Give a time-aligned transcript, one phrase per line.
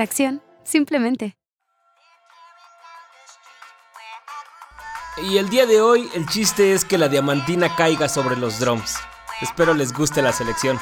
[0.00, 1.36] Tracción, simplemente.
[5.18, 8.96] Y el día de hoy el chiste es que la diamantina caiga sobre los drums.
[9.42, 10.78] Espero les guste la selección.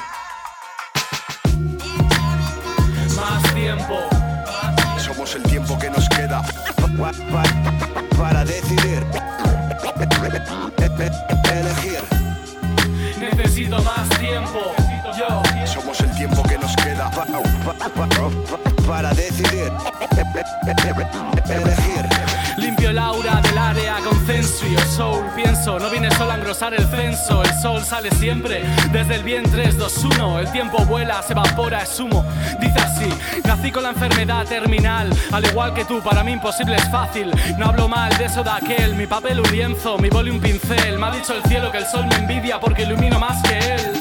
[22.57, 25.25] Limpio el aura del área con Censio Soul.
[25.35, 27.43] Pienso, no viene solo a engrosar el censo.
[27.43, 30.41] El sol sale siempre desde el bien 3, 2, 1.
[30.41, 32.25] El tiempo vuela, se evapora, es humo.
[32.61, 33.09] Dice así:
[33.45, 35.11] Nací con la enfermedad terminal.
[35.33, 37.31] Al igual que tú, para mí imposible es fácil.
[37.59, 38.95] No hablo mal de eso de aquel.
[38.97, 40.99] Mi papel un lienzo, mi boli un pincel.
[40.99, 43.98] Me ha dicho el cielo que el sol me envidia porque ilumino más que él.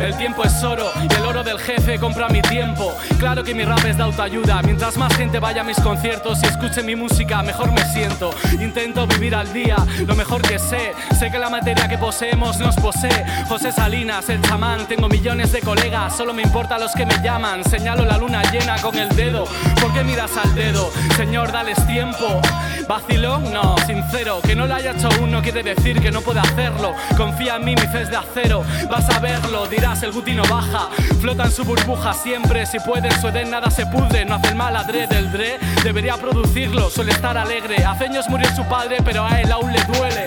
[0.00, 2.96] El tiempo es oro y el oro del jefe compra mi tiempo.
[3.18, 4.62] Claro que mi rap es de autoayuda.
[4.62, 8.30] Mientras más gente vaya a mis conciertos y escuche mi música, mejor me siento.
[8.60, 10.92] Intento vivir al día, lo mejor que sé.
[11.18, 13.24] Sé que la materia que poseemos nos posee.
[13.48, 16.16] José Salinas, el chamán, tengo millones de colegas.
[16.16, 17.64] Solo me importa los que me llaman.
[17.64, 19.46] Señalo la luna llena con el dedo.
[19.80, 20.90] ¿Por qué miras al dedo?
[21.16, 22.40] Señor, dales tiempo.
[22.88, 23.52] ¿Vacilón?
[23.52, 24.40] No, sincero.
[24.42, 26.94] Que no lo haya hecho aún no quiere decir que no pueda hacerlo.
[27.16, 28.64] Confía en mí, mi fe es de acero.
[28.90, 30.88] Vas a verlo, dirás el guti no baja.
[31.20, 32.66] Flota en su burbuja siempre.
[32.66, 34.24] Si puede, en su edén nada se pudre.
[34.24, 36.90] No hace el mal adrede, el dre debería producirlo.
[36.90, 37.84] Suele estar alegre.
[37.84, 40.26] Hace años murió su padre, pero a él aún le duele.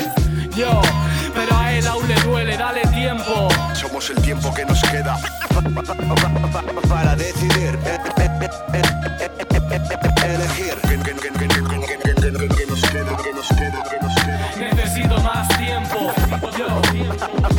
[0.56, 0.82] Yo,
[1.36, 2.58] pero a él aún le duele.
[2.58, 3.50] Dale tiempo.
[3.74, 5.18] Somos el tiempo que nos queda
[6.90, 7.78] para decidir.
[10.24, 11.67] Elegir.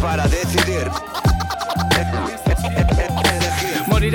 [0.00, 0.28] Para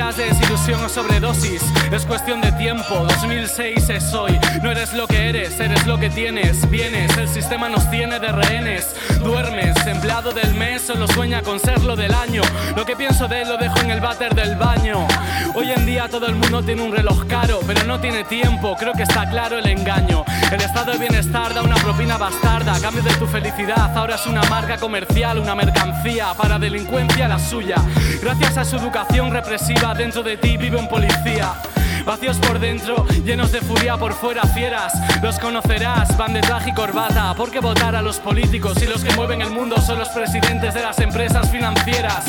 [0.03, 3.05] Morirás de desilusión o sobredosis, es cuestión de tiempo.
[3.07, 6.69] 2006 es hoy, no eres lo que eres, eres lo que tienes.
[6.69, 8.93] Vienes, el sistema nos tiene de rehenes.
[9.23, 12.41] Duermes, empleado del mes, solo sueña con serlo del año.
[12.75, 15.07] Lo que pienso de él lo dejo en el váter del baño.
[15.55, 18.91] Hoy en día todo el mundo tiene un reloj caro, pero no tiene tiempo, creo
[18.93, 20.25] que está claro el engaño.
[20.51, 23.95] El estado de bienestar da una propina bastarda, a cambio de tu felicidad.
[23.95, 27.77] Ahora es una marca comercial, una mercancía para delincuencia la suya.
[28.21, 31.53] Gracias a su educación represiva, dentro de ti vive un policía.
[32.05, 34.93] Vacíos por dentro, llenos de furia por fuera, fieras.
[35.21, 37.33] Los conocerás, van de traje y corbata.
[37.35, 40.73] ¿Por qué votar a los políticos si los que mueven el mundo son los presidentes
[40.73, 42.25] de las empresas financieras?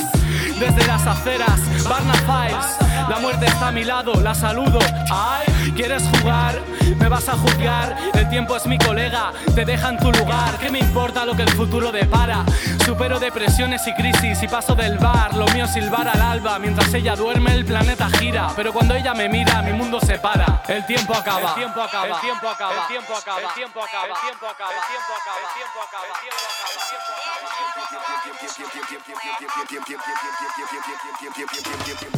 [0.61, 4.79] Desde las aceras, Barna Files, la muerte está a mi lado, la saludo.
[5.11, 6.61] Ay, ¿quieres jugar?
[6.97, 10.59] Me vas a juzgar, el tiempo es mi colega, te deja en tu lugar.
[10.59, 12.45] ¿Qué me importa lo que el futuro depara?
[12.85, 16.59] Supero depresiones y crisis y paso del bar, lo mío es silbar al alba.
[16.59, 18.49] Mientras ella duerme, el planeta gira.
[18.57, 20.63] Pero cuando ella me mira, mi mundo se para.
[20.69, 21.51] El tiempo acaba.
[21.51, 22.07] El tiempo acaba.
[22.07, 22.75] El tiempo acaba.
[22.75, 23.41] El tiempo acaba.
[23.41, 24.07] El tiempo acaba.
[24.07, 24.75] El tiempo acaba.
[24.75, 25.41] El tiempo acaba.
[25.41, 26.05] El tiempo acaba.
[26.05, 27.35] El tiempo acaba.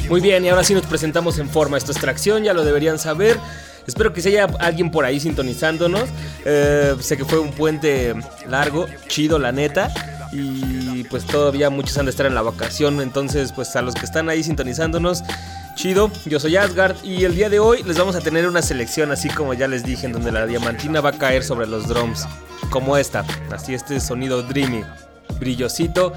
[0.09, 1.79] Muy bien, y ahora sí nos presentamos en forma.
[1.79, 3.39] Esto es Tracción, ya lo deberían saber.
[3.87, 6.09] Espero que se haya alguien por ahí sintonizándonos.
[6.45, 8.15] Eh, sé que fue un puente
[8.49, 9.93] largo, chido, la neta.
[10.33, 13.01] Y pues todavía muchos han de estar en la vacación.
[13.01, 15.23] Entonces, pues a los que están ahí sintonizándonos,
[15.77, 16.11] chido.
[16.27, 19.31] Yo soy Asgard y el día de hoy les vamos a tener una selección, así
[19.31, 22.27] como ya les dije, en donde la diamantina va a caer sobre los drums.
[22.71, 23.25] Como esta.
[23.51, 24.83] Así este sonido dreamy,
[25.39, 26.13] brillosito.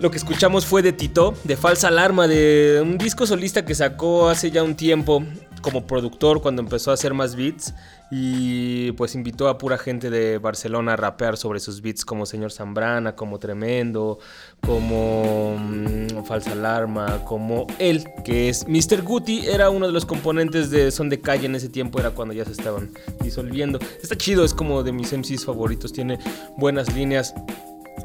[0.00, 4.30] Lo que escuchamos fue de Tito, de Falsa Alarma, de un disco solista que sacó
[4.30, 5.22] hace ya un tiempo
[5.60, 7.74] como productor cuando empezó a hacer más beats
[8.10, 12.50] y pues invitó a pura gente de Barcelona a rapear sobre sus beats como Señor
[12.50, 14.18] Zambrana, como Tremendo,
[14.62, 19.02] como mm, Falsa Alarma, como él, que es Mr.
[19.02, 22.32] Guti, era uno de los componentes de Son de Calle en ese tiempo, era cuando
[22.32, 22.90] ya se estaban
[23.22, 23.78] disolviendo.
[24.02, 26.18] Está chido, es como de mis MCs favoritos, tiene
[26.56, 27.34] buenas líneas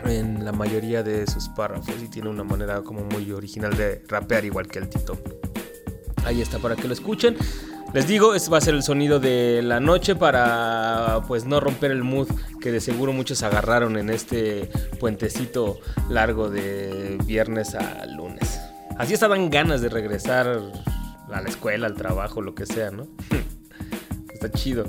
[0.05, 4.45] en la mayoría de sus párrafos y tiene una manera como muy original de rapear
[4.45, 5.17] igual que el Tito.
[6.25, 7.37] Ahí está para que lo escuchen.
[7.93, 11.91] Les digo, este va a ser el sonido de la noche para pues no romper
[11.91, 12.27] el mood
[12.59, 14.69] que de seguro muchos agarraron en este
[14.99, 15.79] puentecito
[16.09, 18.59] largo de viernes a lunes.
[18.97, 20.61] Así estaban ganas de regresar
[21.31, 23.07] a la escuela, al trabajo, lo que sea, ¿no?
[24.33, 24.85] Está chido.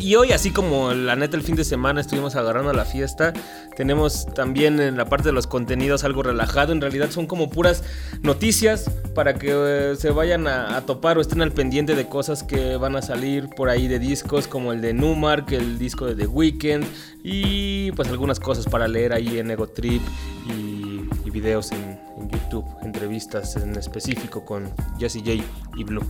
[0.00, 3.32] Y hoy, así como la neta el fin de semana estuvimos agarrando la fiesta,
[3.76, 6.72] tenemos también en la parte de los contenidos algo relajado.
[6.72, 7.82] En realidad son como puras
[8.22, 12.44] noticias para que eh, se vayan a, a topar o estén al pendiente de cosas
[12.44, 16.14] que van a salir por ahí de discos como el de Numark, el disco de
[16.14, 16.84] The Weeknd
[17.24, 20.02] y pues algunas cosas para leer ahí en Ego Trip
[20.46, 25.44] y, y videos en, en YouTube, entre entrevistas en específico con Jesse J
[25.76, 26.06] y Blue.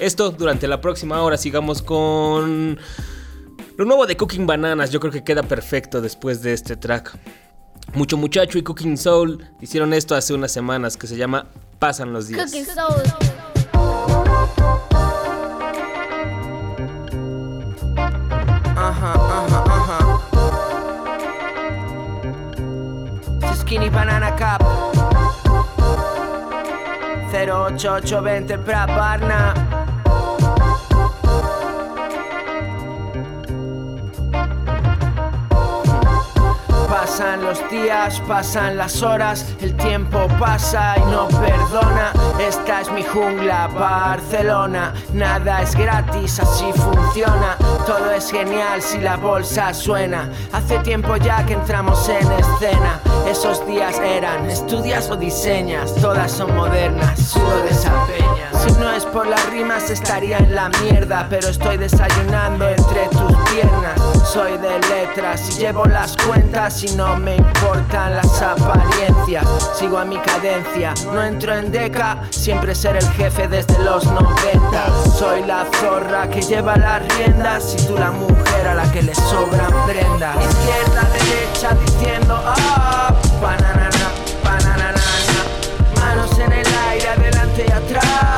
[0.00, 2.78] Esto durante la próxima hora sigamos con
[3.78, 4.90] lo nuevo de Cooking Bananas.
[4.90, 7.16] Yo creo que queda perfecto después de este track.
[7.94, 11.46] Mucho Muchacho y Cooking Soul hicieron esto hace unas semanas que se llama
[11.78, 12.50] Pasan los días.
[12.50, 13.02] Cooking Soul.
[18.76, 19.98] Ajá, ajá, ajá.
[23.54, 24.66] Skinny Banana Cup
[27.32, 29.67] 08820 pra Barna
[37.00, 42.12] Pasan los días, pasan las horas, el tiempo pasa y no perdona.
[42.40, 44.92] Esta es mi jungla, Barcelona.
[45.12, 47.56] Nada es gratis, así funciona.
[47.86, 50.28] Todo es genial si la bolsa suena.
[50.52, 53.00] Hace tiempo ya que entramos en escena.
[53.28, 58.37] Esos días eran, estudias o diseñas, todas son modernas, sudo desempeñas.
[58.68, 63.36] Si no es por las rimas estaría en la mierda, pero estoy desayunando entre tus
[63.50, 64.00] piernas.
[64.30, 69.46] Soy de letras y llevo las cuentas y no me importan las apariencias.
[69.74, 75.10] Sigo a mi cadencia, no entro en deca, siempre ser el jefe desde los 90.
[75.16, 79.14] Soy la zorra que lleva las riendas y tú la mujer a la que le
[79.14, 80.36] sobran prendas.
[80.36, 84.10] Izquierda, derecha diciendo ah, bananana,
[84.44, 85.02] bananana.
[85.96, 88.37] Manos en el aire, adelante y atrás.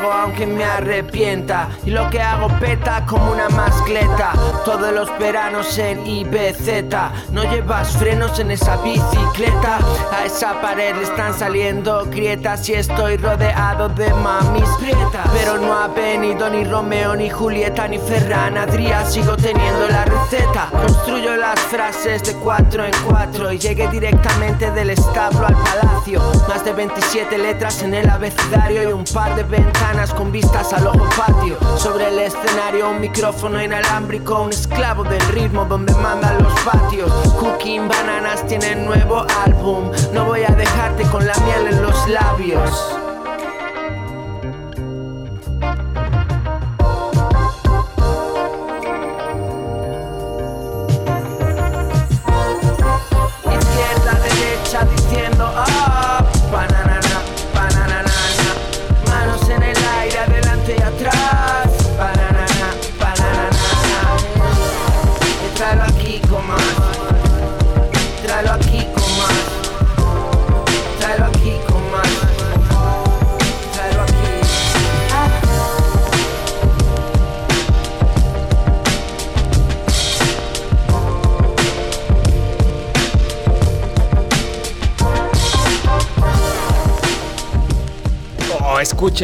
[0.00, 1.68] Aunque me arrepienta.
[1.84, 4.32] Y lo que hago peta como una mascleta.
[4.64, 9.78] Todos los veranos en IBZ No llevas frenos en esa bicicleta.
[10.12, 15.28] A esa pared le están saliendo grietas Y estoy rodeado de mamis prietas.
[15.32, 19.04] Pero no ha venido ni Romeo, ni Julieta, ni Ferran Adrià.
[19.04, 20.68] Sigo teniendo la receta.
[20.70, 26.22] Construyo las frases de cuatro en cuatro Y llegué directamente del establo al palacio
[26.72, 31.06] de 27 letras en el abecedario Y un par de ventanas con vistas al ojo
[31.16, 31.56] patio.
[31.76, 37.10] Sobre el escenario un micrófono inalámbrico Un esclavo del ritmo donde mandan los patios.
[37.38, 39.90] Cooking Bananas tiene nuevo álbum.
[40.12, 43.01] No voy a dejarte con la miel en los labios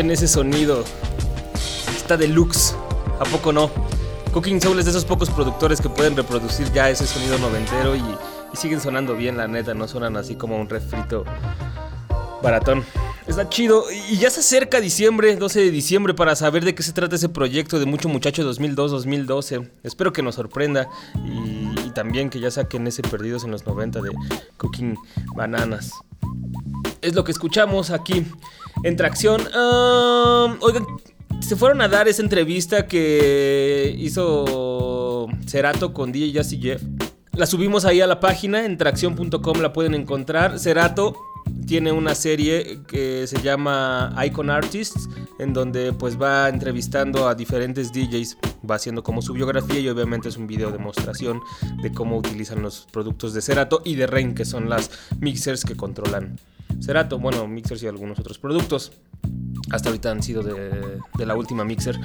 [0.07, 0.85] ese sonido.
[1.97, 2.75] Está deluxe.
[3.21, 3.71] ¿A poco no?
[4.33, 8.01] Cooking Soul es de esos pocos productores que pueden reproducir ya ese sonido noventero y,
[8.01, 9.75] y siguen sonando bien, la neta.
[9.75, 11.25] No suenan así como un refrito
[12.43, 12.85] baratón.
[13.27, 13.85] Está chido.
[14.11, 17.29] Y ya se acerca diciembre, 12 de diciembre, para saber de qué se trata ese
[17.29, 19.69] proyecto de Mucho Muchacho 2002-2012.
[19.83, 20.89] Espero que nos sorprenda
[21.27, 24.11] y, y también que ya saquen ese Perdidos en los 90 de
[24.57, 24.97] Cooking
[25.35, 25.93] Bananas.
[27.01, 28.25] Es lo que escuchamos aquí
[28.83, 29.41] en Tracción.
[30.61, 30.87] Oigan,
[31.41, 36.83] se fueron a dar esa entrevista que hizo Cerato con DJ Jazzy Jeff.
[37.33, 40.59] La subimos ahí a la página, en tracción.com la pueden encontrar.
[40.59, 41.17] Cerato
[41.67, 47.93] tiene una serie que se llama Icon Artists, en donde pues va entrevistando a diferentes
[47.93, 48.39] DJs,
[48.69, 51.41] va haciendo como su biografía y obviamente es un video demostración
[51.81, 54.91] de cómo utilizan los productos de Cerato y de Rain, que son las
[55.21, 56.41] mixers que controlan
[56.81, 58.93] Cerato, bueno, mixers y algunos otros productos.
[59.71, 61.99] Hasta ahorita han sido de, la última mixer.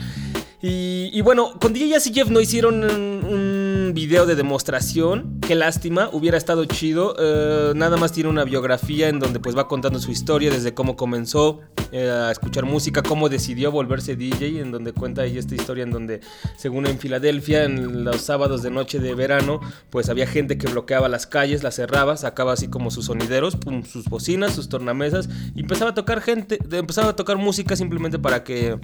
[0.61, 5.39] Y, y, bueno, con DJ Jazzy Jeff no hicieron un, video de demostración.
[5.41, 7.13] Qué lástima, hubiera estado chido.
[7.15, 10.95] Uh, nada más tiene una biografía en donde pues va contando su historia desde cómo
[10.95, 11.59] comenzó
[11.91, 15.91] eh, a escuchar música, cómo decidió volverse DJ, en donde cuenta ahí esta historia en
[15.91, 16.21] donde,
[16.55, 19.59] según en Filadelfia, en los sábados de noche de verano,
[19.89, 23.57] pues había gente que bloqueaba las calles, las cerraba, sacaba así como sus sonideros,
[23.91, 28.43] sus bocinas, sus tornamesas, y empezaba a tocar gente, empezaba a tocar música simplemente para
[28.43, 28.79] que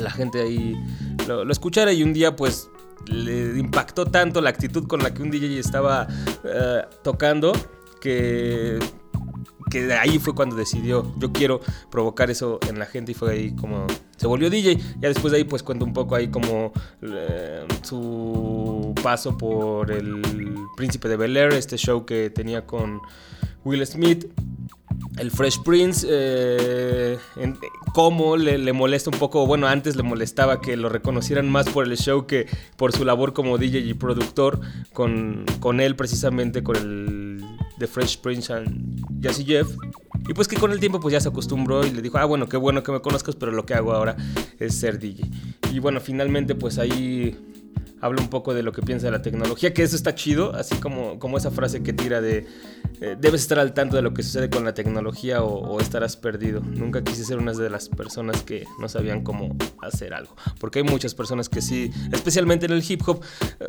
[0.00, 0.76] la gente ahí
[1.26, 2.68] lo escuchara y un día pues
[3.06, 6.06] le impactó tanto la actitud con la que un DJ estaba
[6.44, 7.52] uh, tocando
[8.00, 8.78] que
[9.70, 13.54] que ahí fue cuando decidió, yo quiero provocar eso en la gente y fue ahí
[13.54, 14.76] como se volvió DJ.
[15.00, 20.20] Ya después de ahí pues cuento un poco ahí como eh, su paso por el
[20.76, 23.00] Príncipe de Bel Air, este show que tenía con
[23.64, 24.26] Will Smith
[25.18, 27.18] el Fresh Prince, eh,
[27.92, 31.96] cómo le, molesta un poco, bueno, antes le molestaba que lo reconocieran más por el
[31.96, 34.60] show que por su labor como DJ y productor,
[34.92, 37.44] con, con él precisamente, con el
[37.78, 39.68] The Fresh Prince and Jazzy Jeff.
[40.28, 42.48] Y pues que con el tiempo pues ya se acostumbró y le dijo, ah bueno,
[42.48, 44.16] qué bueno que me conozcas, pero lo que hago ahora
[44.58, 45.28] es ser DJ.
[45.72, 47.36] Y bueno, finalmente pues ahí
[48.00, 50.76] habla un poco de lo que piensa de la tecnología, que eso está chido, así
[50.76, 52.46] como, como esa frase que tira de
[53.00, 56.60] eh, debes estar al tanto de lo que sucede con la tecnología o, estarás perdido.
[56.60, 60.84] Nunca quise ser una de las personas que no sabían cómo hacer algo, porque hay
[60.84, 63.22] muchas personas que sí, especialmente en el hip hop,
[63.60, 63.64] eh,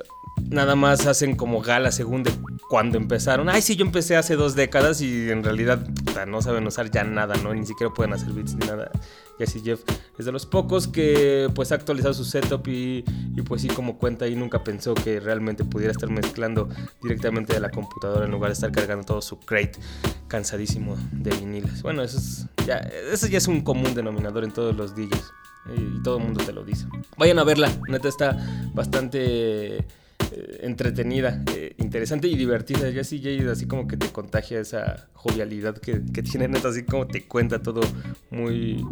[0.50, 2.32] nada más hacen como gala según de
[2.70, 3.50] cuando empezaron.
[3.50, 5.86] Ay, sí, yo empecé hace dos décadas y en realidad
[6.28, 7.54] no saben usar ya nada, ¿no?
[7.54, 8.92] Ni siquiera pueden hacer beats ni nada.
[9.40, 9.82] Y así Jeff
[10.18, 13.04] es de los pocos que pues ha actualizado su setup y,
[13.36, 16.70] y pues sí como cuenta y nunca pensó que realmente pudiera estar mezclando
[17.02, 19.80] directamente de la computadora en lugar de estar cargando todo su crate
[20.28, 21.82] cansadísimo de viniles.
[21.82, 25.34] Bueno, eso, es, ya, eso ya es un común denominador en todos los DJs
[25.76, 26.86] y todo el mundo te lo dice.
[27.18, 28.38] Vayan a verla, neta está
[28.74, 29.86] bastante
[30.32, 32.90] eh, entretenida, eh, interesante y divertida.
[32.90, 36.84] Ya sí, Jade así como que te contagia esa jovialidad que, que tiene, neta, así
[36.84, 37.82] como te cuenta todo
[38.30, 38.86] muy,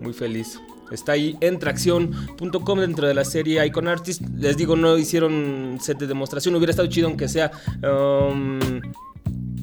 [0.00, 0.60] muy feliz.
[0.90, 4.22] Está ahí en tracción.com dentro de la serie Icon Artist.
[4.36, 6.54] Les digo, no hicieron set de demostración.
[6.54, 7.50] Hubiera estado chido aunque sea
[7.82, 8.60] um,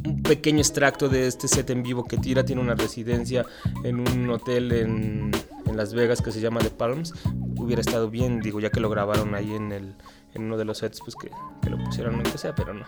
[0.06, 2.44] un pequeño extracto de este set en vivo que tira.
[2.44, 3.46] Tiene una residencia
[3.84, 5.32] en un hotel en,
[5.65, 7.13] en Las Vegas que se llama The Palms.
[7.58, 9.96] Hubiera estado bien, digo, ya que lo grabaron ahí en el
[10.34, 11.30] en uno de los sets, pues que,
[11.70, 12.86] lo pusieron aunque sea, pero no.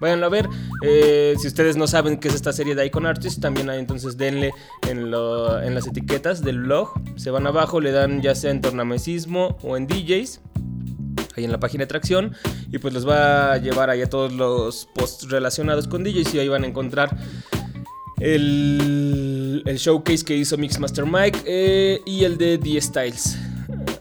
[0.00, 0.48] Váyanlo a ver.
[0.82, 4.16] Eh, si ustedes no saben qué es esta serie de Icon Artist, también hay, entonces
[4.16, 4.52] denle
[4.88, 6.92] en, las etiquetas del blog.
[7.16, 10.40] Se van abajo, le dan ya sea en tornamesismo o en DJs.
[11.36, 12.34] Ahí en la página de tracción.
[12.70, 16.34] Y pues les va a llevar ahí a todos los posts relacionados con DJs.
[16.34, 17.16] Y ahí van a encontrar
[18.20, 23.38] el, el showcase que hizo Mixmaster Mike eh, y el de The Styles.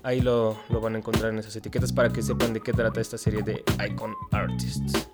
[0.04, 3.18] Ahí lo, van a encontrar en esas etiquetas para que sepan de qué trata esta
[3.18, 5.08] serie de Icon Artists.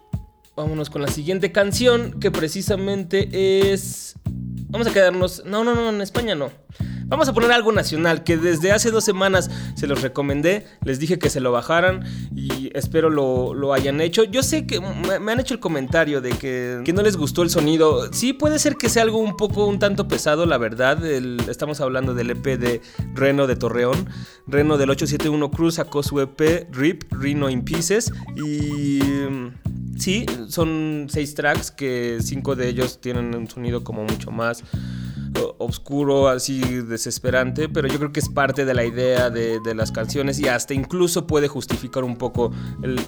[0.55, 4.15] Vámonos con la siguiente canción que precisamente es...
[4.69, 5.43] Vamos a quedarnos...
[5.45, 6.51] No, no, no, en España no.
[7.09, 10.67] Vamos a poner algo nacional que desde hace dos semanas se los recomendé.
[10.83, 14.23] Les dije que se lo bajaran y espero lo, hayan hecho.
[14.25, 18.13] Yo sé que me, han hecho el comentario de que, no les gustó el sonido.
[18.13, 21.03] Sí, puede ser que sea algo un poco, un tanto pesado, la verdad.
[21.03, 22.81] estamos hablando del EP de
[23.15, 24.07] Reno de Torreón.
[24.45, 28.13] Reno del 871 Cruz sacó su EP RIP, Reno in Pieces.
[28.35, 28.99] Y
[29.97, 34.63] sí, son seis tracks que cinco de ellos tienen un sonido como mucho más
[35.57, 40.39] oscuro, así desesperante, pero yo creo que es parte de la idea de, las canciones
[40.39, 42.51] y hasta incluso puede justificar un poco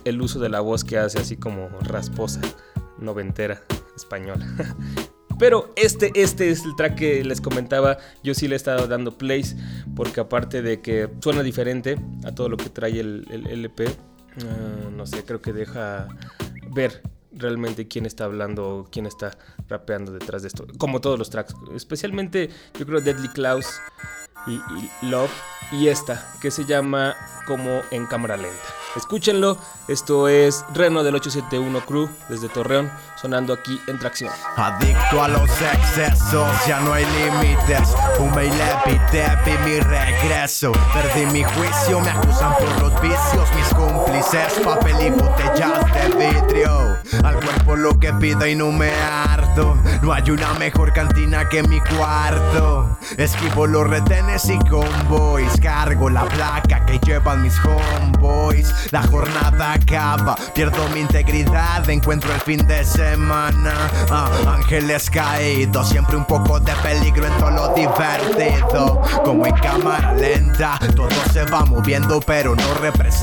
[0.06, 2.42] el, uso de la voz que hace así como rasposa,
[3.00, 3.64] noventera,
[3.96, 4.46] española.
[5.40, 7.98] Pero este, este es el track que les comentaba.
[8.24, 9.56] Yo sí le he estado dando plays.
[9.96, 13.88] Porque aparte de que suena diferente a todo lo que trae el, LP.
[13.88, 16.08] Ah, no sé, creo que deja
[16.76, 17.02] ver
[17.42, 20.66] realmente quién está hablando, quién está rapeando detrás de esto.
[20.78, 21.54] Como todos los tracks.
[21.76, 23.68] Especialmente yo creo Deadly Klaus
[24.48, 24.60] y,
[25.06, 25.32] Love.
[25.72, 27.16] Y esta, que se llama
[27.48, 28.58] como en cámara lenta.
[28.96, 29.58] Escúchenlo,
[29.88, 34.34] esto es Reno del 871 Crew desde Torreón, sonando aquí en tracción.
[34.58, 37.96] Adicto a los excesos, ya no hay límites.
[38.18, 39.00] Fume y lepi,
[39.64, 40.74] mi regreso.
[40.94, 43.21] Perdí mi juicio, me acusan por los vicios.
[43.34, 46.98] Mis cómplices, papel y botellas de vidrio.
[47.24, 49.78] Al cuerpo lo que pido y no me harto.
[50.02, 52.98] No hay una mejor cantina que mi cuarto.
[53.18, 55.60] Esquivo los retenes y convoys.
[55.62, 58.74] Cargo la placa que llevan mis homeboys.
[58.92, 63.74] La jornada acaba, pierdo mi integridad, encuentro el fin de semana.
[64.10, 69.02] Ah, ángeles caídos, siempre un poco de peligro en todo lo divertido.
[69.24, 73.21] Como en cámara lenta, todo se va moviendo, pero no representa.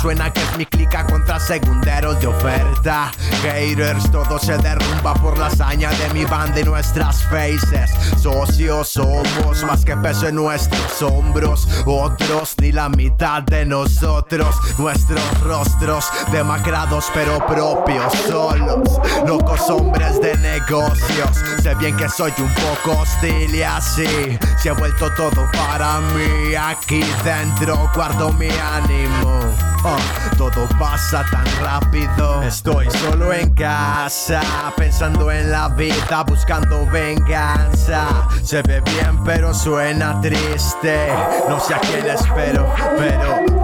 [0.00, 3.12] Suena que es mi clica contra segunderos de oferta.
[3.42, 7.90] Haters, todo se derrumba por la hazaña de mi banda y nuestras faces.
[8.16, 11.68] Socios somos más que peso en nuestros hombros.
[11.84, 14.56] otros, ni la mitad de nosotros.
[14.78, 19.00] Nuestros rostros demacrados pero propios, solos.
[19.26, 21.36] Locos hombres de negocios.
[21.62, 24.38] Sé bien que soy un poco hostil y así.
[24.56, 26.54] Se ha vuelto todo para mí.
[26.54, 29.39] Aquí dentro guardo mi ánimo.
[29.84, 29.98] Oh,
[30.36, 32.42] todo pasa tan rápido.
[32.42, 34.42] Estoy solo en casa,
[34.76, 38.28] pensando en la vida, buscando venganza.
[38.42, 41.08] Se ve bien, pero suena triste.
[41.48, 43.59] No sé a quién espero, pero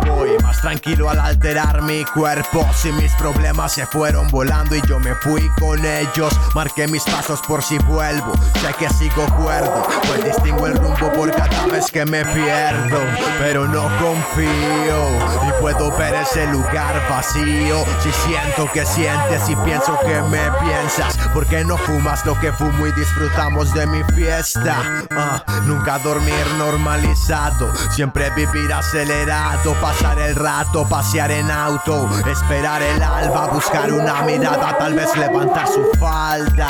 [0.60, 2.66] tranquilo al alterar mi cuerpo.
[2.74, 7.40] Si mis problemas se fueron volando y yo me fui con ellos, marqué mis pasos
[7.42, 8.32] por si vuelvo.
[8.60, 13.00] Sé que sigo cuerdo, pues distingo el rumbo por cada vez que me pierdo.
[13.38, 15.08] Pero no confío
[15.48, 17.84] y puedo ver ese lugar vacío.
[18.02, 22.52] Si siento que sientes y pienso que me piensas, ¿por qué no fumas lo que
[22.52, 25.04] fumo y disfrutamos de mi fiesta?
[25.10, 33.02] Ah, nunca dormir normalizado, siempre vivir acelerado, pasar el rato, pasear en auto, esperar el
[33.02, 36.68] alba, buscar una mirada, tal vez levantar su falda.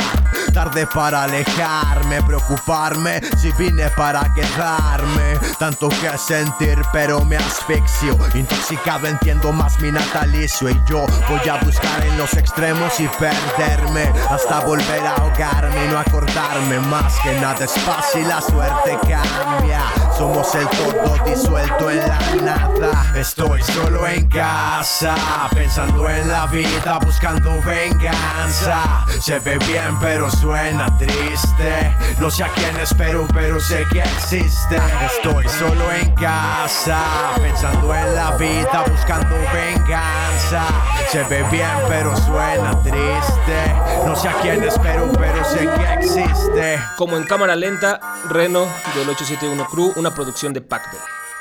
[0.54, 5.38] Tarde para alejarme, preocuparme si vine para quedarme.
[5.58, 8.16] Tanto que sentir, pero me asfixio.
[8.34, 14.10] Intoxicado entiendo más mi natalicio y yo voy a buscar en los extremos y perderme
[14.30, 19.82] hasta volver a ahogarme y no acordarme más que nada es fácil, la suerte cambia.
[20.16, 23.12] Somos el todo disuelto en la nada.
[23.14, 25.14] Estoy solo en casa,
[25.54, 29.04] pensando en la vida, buscando venganza.
[29.20, 31.94] Se ve bien, pero suena triste.
[32.18, 34.76] No sé a quién espero, pero sé que existe.
[35.06, 37.02] Estoy solo en casa,
[37.36, 40.66] pensando en la vida, buscando venganza.
[41.10, 43.74] Se ve bien, pero suena triste.
[44.06, 46.78] No sé a quién espero, pero sé que existe.
[46.96, 50.96] Como en cámara lenta, Reno del 871 Crew, una producción de Pacto.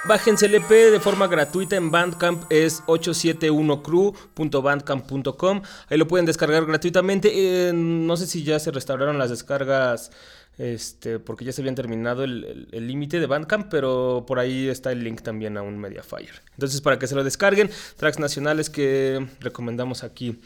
[0.08, 5.62] Bájense el EP de forma gratuita en Bandcamp, es 871crew.bandcamp.com.
[5.90, 7.32] Ahí lo pueden descargar gratuitamente.
[7.34, 10.12] Eh, no sé si ya se restauraron las descargas,
[10.60, 15.04] este, porque ya se habían terminado el límite de Bandcamp, pero por ahí está el
[15.04, 16.34] link también a un Mediafire.
[16.54, 20.40] Entonces, para que se lo descarguen, tracks nacionales que recomendamos aquí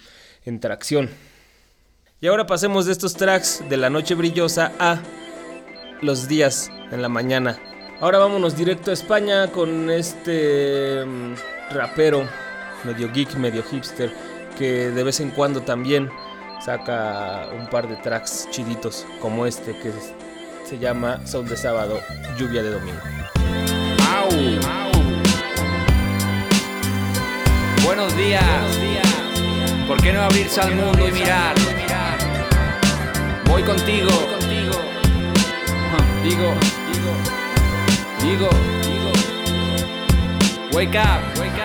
[0.46, 1.10] en Tracción.
[2.22, 5.02] Y ahora pasemos de estos tracks de la noche brillosa a
[6.02, 7.60] los días en la mañana
[8.02, 11.34] Ahora vámonos directo a España con este mm,
[11.72, 12.26] rapero
[12.86, 14.10] medio geek, medio hipster,
[14.58, 16.10] que de vez en cuando también
[16.64, 19.92] saca un par de tracks chiditos como este que
[20.64, 22.00] se llama Sol de Sábado,
[22.38, 23.02] Lluvia de Domingo.
[27.84, 28.44] Buenos días.
[29.90, 31.54] ¿Por qué no abrirse al mundo y mirar?
[33.46, 34.10] Voy contigo.
[36.24, 36.54] Digo,
[38.22, 38.50] Digo,
[40.74, 41.59] wake up, wake up.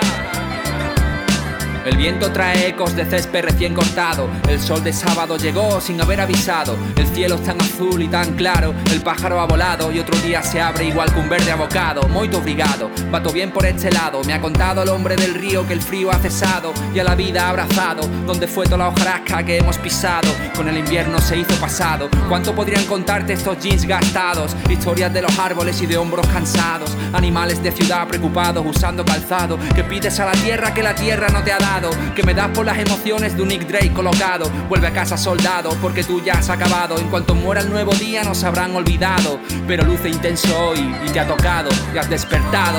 [1.85, 4.31] El viento trae ecos de césped recién cortado.
[4.49, 6.79] El sol de sábado llegó sin haber avisado.
[6.97, 8.75] El cielo es tan azul y tan claro.
[8.91, 12.09] El pájaro ha volado y otro día se abre igual que un verde abocado.
[12.09, 14.23] Muy obrigado, vato bien por este lado.
[14.25, 17.15] Me ha contado el hombre del río que el frío ha cesado y a la
[17.15, 18.09] vida ha abrazado.
[18.27, 20.29] Donde fue toda la hojarasca que hemos pisado.
[20.57, 22.09] Con el invierno se hizo pasado.
[22.31, 24.57] ¿Cuánto podrían contarte estos jeans gastados?
[24.71, 26.97] Historias de los árboles y de hombros cansados.
[27.13, 29.59] Animales de ciudad preocupados usando calzado.
[29.75, 31.74] Que pides a la tierra que la tierra no te ha dado
[32.15, 34.49] que me das por las emociones de un Nick Drake colocado.
[34.69, 36.99] Vuelve a casa soldado, porque tú ya has acabado.
[36.99, 41.19] En cuanto muera el nuevo día nos habrán olvidado, pero luce intenso hoy y te
[41.19, 42.79] ha tocado, y has despertado.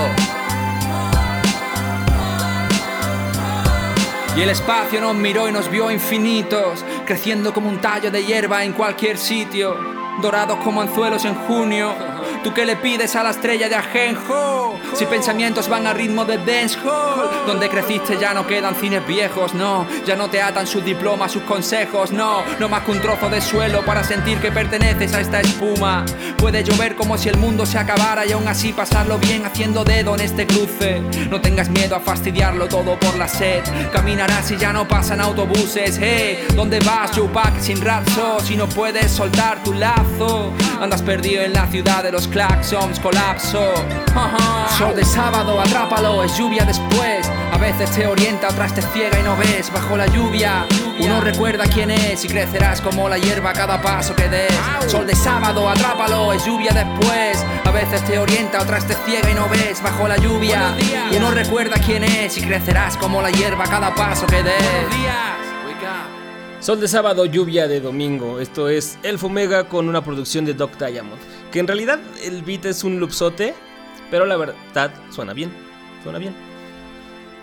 [4.37, 8.63] Y el espacio nos miró y nos vio infinitos, creciendo como un tallo de hierba
[8.63, 9.77] en cualquier sitio,
[10.21, 12.14] dorados como anzuelos en junio
[12.45, 14.79] ¿Tú qué le pides a la estrella de Ajenjo?
[14.93, 19.87] Si pensamientos van a ritmo de dancehall Donde creciste ya no quedan cines viejos, no.
[20.05, 22.43] Ya no te atan sus diplomas, sus consejos, no.
[22.59, 26.05] No más que un trozo de suelo para sentir que perteneces a esta espuma.
[26.37, 30.13] Puede llover como si el mundo se acabara Y aún así pasarlo bien haciendo dedo
[30.13, 31.01] en este cruce.
[31.31, 33.63] No tengas miedo a fastidiarlo todo por la sed.
[33.91, 38.39] Caminarás y ya no pasan autobuses, hey ¿Dónde vas, Tupac, sin razo?
[38.39, 40.53] Si no puedes soltar tu lazo.
[40.79, 43.73] Andas perdido en la ciudad de los claxons, colapso.
[44.77, 47.31] Sol de sábado, atrápalo, es lluvia después.
[47.53, 49.71] A veces te orienta, otras te ciega y no ves.
[49.71, 50.65] Bajo la lluvia,
[50.99, 54.53] uno recuerda quién es y crecerás como la hierba a cada paso que des.
[54.87, 57.41] Sol de sábado, atrápalo, es lluvia después.
[57.63, 59.81] A veces te orienta, otras te ciega y no ves.
[59.81, 60.75] Bajo la lluvia,
[61.15, 65.44] uno recuerda quién es y crecerás como la hierba a cada paso que des.
[66.65, 68.39] Sol de sábado, lluvia de domingo.
[68.39, 71.21] Esto es Elfo Omega con una producción de Doc Diamond.
[71.51, 73.53] Que en realidad el beat es un loopsote
[74.09, 75.53] Pero la verdad, suena bien.
[76.01, 76.33] Suena bien.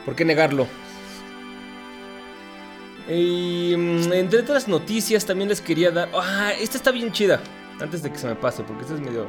[0.04, 0.66] ¿Por qué negarlo?
[3.08, 6.08] Y mm, entre otras noticias también les quería dar...
[6.14, 7.40] Ah, esta está bien chida.
[7.80, 9.28] Antes de que se me pase, porque esta es medio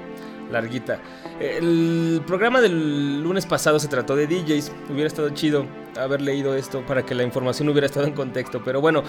[0.51, 0.99] larguita.
[1.39, 4.71] El programa del lunes pasado se trató de DJs.
[4.89, 5.67] Hubiera estado chido
[5.99, 8.63] haber leído esto para que la información hubiera estado en contexto.
[8.63, 9.03] Pero bueno,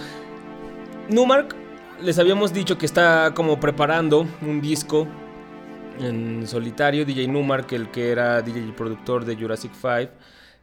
[1.08, 1.54] Numark
[2.02, 5.06] les habíamos dicho que está como preparando un disco
[6.00, 7.04] en solitario.
[7.04, 10.12] DJ Numark, el que era DJ y productor de Jurassic 5.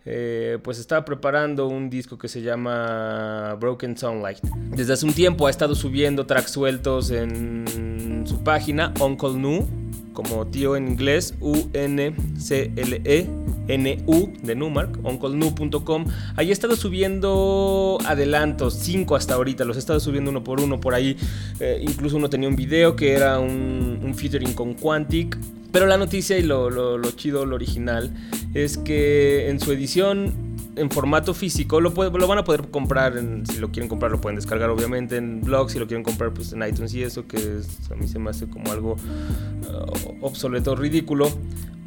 [0.03, 4.39] Eh, pues estaba preparando un disco que se llama Broken Sunlight.
[4.69, 9.67] Desde hace un tiempo ha estado subiendo tracks sueltos en su página, Uncle Nu,
[10.13, 13.27] como tío en inglés, U-N-C-L-E.
[13.67, 16.05] N-U de Numark, unclenu.com.
[16.35, 20.79] Ahí he estado subiendo adelantos, 5 hasta ahorita, los he estado subiendo uno por uno
[20.79, 21.15] por ahí.
[21.59, 25.37] Eh, incluso uno tenía un video que era un, un featuring con Quantic.
[25.71, 28.13] Pero la noticia y lo, lo, lo chido, lo original,
[28.53, 33.17] es que en su edición en formato físico lo, puede, lo van a poder comprar,
[33.17, 36.33] en, si lo quieren comprar lo pueden descargar obviamente en blogs, si lo quieren comprar
[36.33, 40.25] pues en iTunes y eso, que es, a mí se me hace como algo uh,
[40.25, 41.29] obsoleto, ridículo,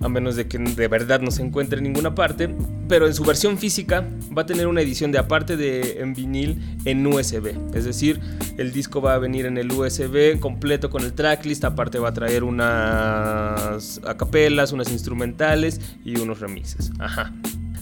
[0.00, 2.54] a menos de que de verdad no se encuentre en ninguna parte,
[2.88, 6.60] pero en su versión física va a tener una edición de aparte de en vinil
[6.84, 8.20] en USB, es decir,
[8.58, 12.14] el disco va a venir en el USB completo con el tracklist, aparte va a
[12.14, 16.92] traer unas acapelas, unas instrumentales y unos remixes.
[16.98, 17.32] Ajá.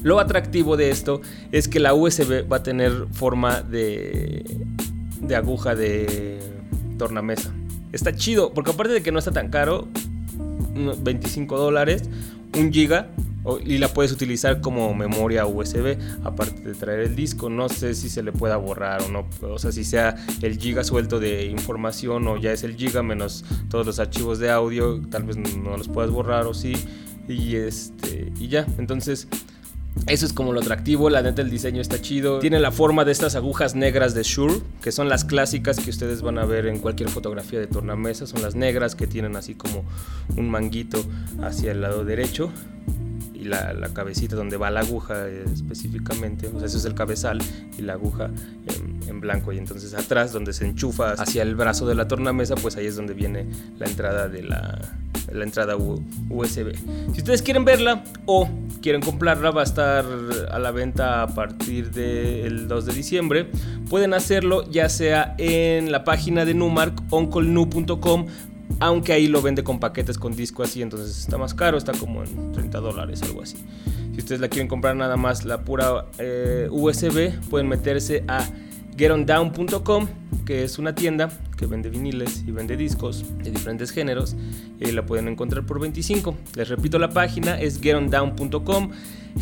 [0.03, 1.21] Lo atractivo de esto
[1.53, 4.45] es que la USB va a tener forma de,
[5.21, 6.41] de aguja de
[6.99, 7.53] tornamesa.
[7.93, 9.89] Está chido, porque aparte de que no está tan caro,
[10.75, 12.03] 25 dólares,
[12.57, 13.11] un giga,
[13.65, 17.51] y la puedes utilizar como memoria USB, aparte de traer el disco.
[17.51, 20.85] No sé si se le pueda borrar o no, o sea, si sea el giga
[20.85, 25.25] suelto de información o ya es el giga menos todos los archivos de audio, tal
[25.25, 26.75] vez no los puedas borrar o sí.
[27.29, 29.29] Y este, y ya, entonces
[30.07, 32.39] eso es como lo atractivo, la neta el diseño está chido.
[32.39, 36.23] Tiene la forma de estas agujas negras de Shure, que son las clásicas que ustedes
[36.23, 38.27] van a ver en cualquier fotografía de tornamesa.
[38.27, 39.85] Son las negras que tienen así como
[40.37, 41.05] un manguito
[41.41, 42.51] hacia el lado derecho
[43.43, 47.39] y la, la, cabecita donde va la aguja específicamente, o sea, eso es el cabezal
[47.77, 48.31] y la aguja
[49.09, 52.77] en, blanco y entonces atrás donde se enchufa hacia el brazo de la tornamesa, pues
[52.77, 53.47] ahí es donde viene
[53.79, 54.81] la entrada de la,
[55.33, 56.75] la entrada USB.
[57.13, 58.49] Si ustedes quieren verla o
[58.81, 60.05] quieren comprarla, va a estar
[60.51, 63.51] a la venta a partir del 2 de diciembre.
[63.89, 68.27] Pueden hacerlo ya sea en la página de Numark, onclenu.com,
[68.81, 72.23] aunque ahí lo vende con paquetes con disco así, entonces está más caro, está como
[72.23, 73.57] en 30 dólares, algo así.
[74.13, 78.47] Si ustedes la quieren comprar nada más la pura eh, USB, pueden meterse a
[78.97, 80.07] getondown.com,
[80.45, 84.37] que es una tienda que vende viniles y vende discos de diferentes géneros,
[84.79, 86.37] y ahí la pueden encontrar por 25.
[86.57, 88.91] Les repito, la página es getondown.com,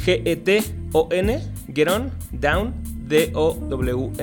[0.04, 1.40] G-E-T-O-N,
[1.74, 2.74] Geton Down,
[3.08, 4.22] D-O-W-N.com,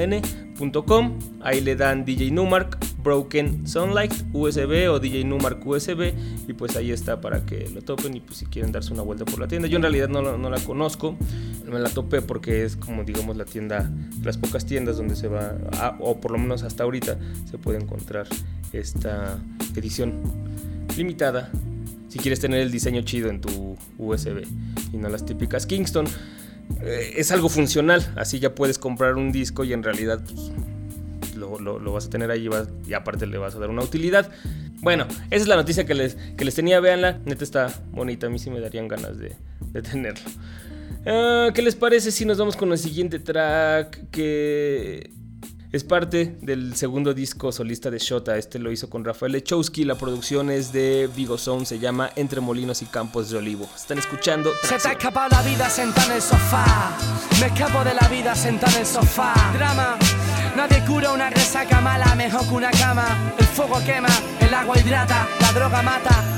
[1.41, 6.12] ahí le dan DJ Numark, Broken Sunlight USB o DJ Numark USB
[6.46, 9.24] y pues ahí está para que lo topen y pues si quieren darse una vuelta
[9.24, 9.70] por la tienda.
[9.70, 11.15] Yo en realidad no, la conozco,
[11.65, 13.89] me la topé porque es como digamos la tienda,
[14.24, 15.56] las pocas tiendas donde se va,
[16.02, 17.17] o por lo menos hasta ahorita
[17.50, 18.28] se puede encontrar
[18.74, 19.39] esta
[19.74, 20.22] edición
[20.98, 21.50] limitada
[22.10, 24.43] si quieres tener el diseño chido en tu USB
[24.91, 26.08] y no las típicas Kingston.
[26.82, 30.52] Eh, es algo funcional, así ya puedes comprar un disco y en realidad pues,
[31.60, 32.49] lo, vas a tener ahí
[32.88, 34.29] y aparte le vas a dar una utilidad.
[34.81, 38.29] Bueno, esa es la noticia que les, que les tenía, véanla, neta está bonita, a
[38.29, 39.36] mí sí me darían ganas de,
[39.73, 40.29] de tenerlo.
[41.05, 45.12] Uh, ¿Qué les parece si nos vamos con el siguiente track que
[45.71, 48.38] es parte del segundo disco solista de Shota.
[48.38, 49.84] Este lo hizo con Rafael Lechowski.
[49.84, 51.65] La producción es de Vigo Sound.
[51.65, 53.69] Se llama Entre Molinos y Campos de Olivo.
[53.75, 54.51] Están escuchando.
[54.63, 56.97] Se te ha escapado la vida sentada en el sofá.
[57.39, 59.34] Me escapo de la vida sentada en el sofá.
[59.53, 59.97] Drama.
[60.56, 63.34] Nadie cura una resaca mala mejor que una cama.
[63.38, 66.37] El fuego quema, el agua hidrata, la droga mata.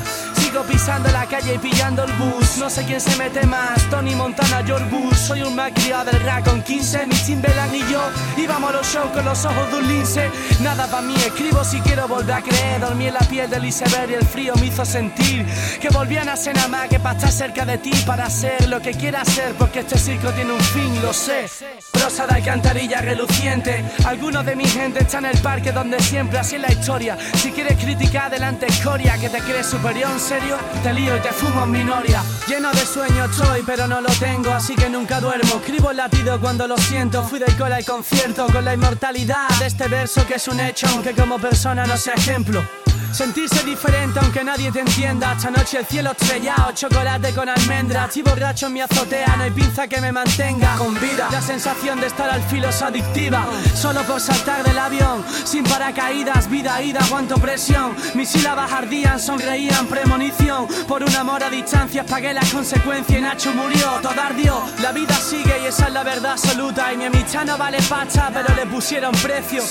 [0.49, 2.57] Sigo pisando la calle y pillando el bus.
[2.57, 5.15] No sé quién se mete más, Tony Montana, George Bush.
[5.15, 8.01] Soy un malcriado del rap con 15, mi Timberland y yo.
[8.35, 10.31] Íbamos a los shows con los ojos de un lince.
[10.62, 12.81] Nada para mí, escribo si quiero volver a creer.
[12.81, 15.45] Dormí en la piel del iceberg y el frío me hizo sentir
[15.79, 17.91] que volvían a ser nada más que para estar cerca de ti.
[18.07, 21.45] Para ser lo que quiera ser, porque este circo tiene un fin, lo sé.
[21.91, 23.85] Prosa de alcantarilla reluciente.
[24.03, 27.19] Algunos de mi gente están en el parque donde siempre, así es la historia.
[27.35, 30.38] Si quieres criticar, adelante escoria, que te crees superior, en
[30.84, 32.23] te lío y te fumo en minoria.
[32.47, 35.56] Lleno de sueños estoy, pero no lo tengo, así que nunca duermo.
[35.56, 37.23] Escribo el latido cuando lo siento.
[37.23, 40.88] Fui del cola al concierto con la inmortalidad de este verso que es un hecho,
[40.88, 42.63] aunque como persona no sea ejemplo.
[43.11, 45.33] Sentirse diferente aunque nadie te entienda.
[45.33, 48.05] Esta noche el cielo estrellado, chocolate con almendra.
[48.05, 51.27] Estoy borracho en mi azotea, no hay pinza que me mantenga con vida.
[51.31, 53.45] La sensación de estar al filo es adictiva.
[53.73, 57.95] Solo por saltar del avión, sin paracaídas, vida ida, aguanto presión.
[58.13, 60.67] Mis sílabas ardían, sonreían, premonición.
[60.87, 64.61] Por un amor a distancias pagué las consecuencias y Nacho murió, todo ardió.
[64.81, 66.93] La vida sigue y esa es la verdad absoluta.
[66.93, 69.63] Y mi amistad no vale pacha, pero le pusieron precio.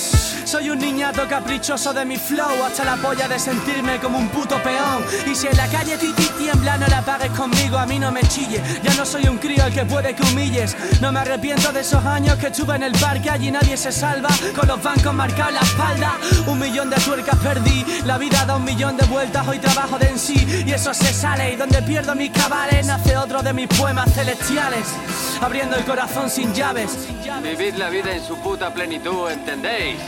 [0.49, 4.57] Soy un niñato caprichoso de mi flow, hasta la polla de sentirme como un puto
[4.63, 5.05] peón.
[5.31, 8.23] Y si en la calle titi tiembla, no la pagues conmigo, a mí no me
[8.23, 8.59] chille.
[8.81, 10.75] Ya no soy un crío al que puede que humilles.
[11.01, 14.29] No me arrepiento de esos años que estuve en el parque, allí nadie se salva.
[14.55, 17.85] Con los bancos marcados en la espalda, un millón de tuercas perdí.
[18.05, 20.63] La vida da un millón de vueltas, hoy trabajo de en sí.
[20.65, 24.87] Y eso se sale, y donde pierdo mis cabales, nace otro de mis poemas celestiales.
[25.41, 27.07] Abriendo el corazón sin llaves.
[27.43, 29.99] Vivid la vida en su puta plenitud, ¿entendéis?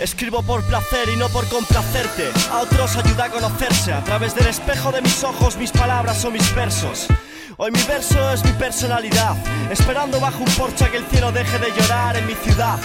[0.00, 2.30] Escribo por placer y no por complacerte.
[2.50, 3.92] A otros ayuda a conocerse.
[3.92, 7.06] A través del espejo de mis ojos, mis palabras son mis versos.
[7.58, 9.36] Hoy mi verso es mi personalidad.
[9.70, 12.78] Esperando bajo un porche a que el cielo deje de llorar en mi ciudad.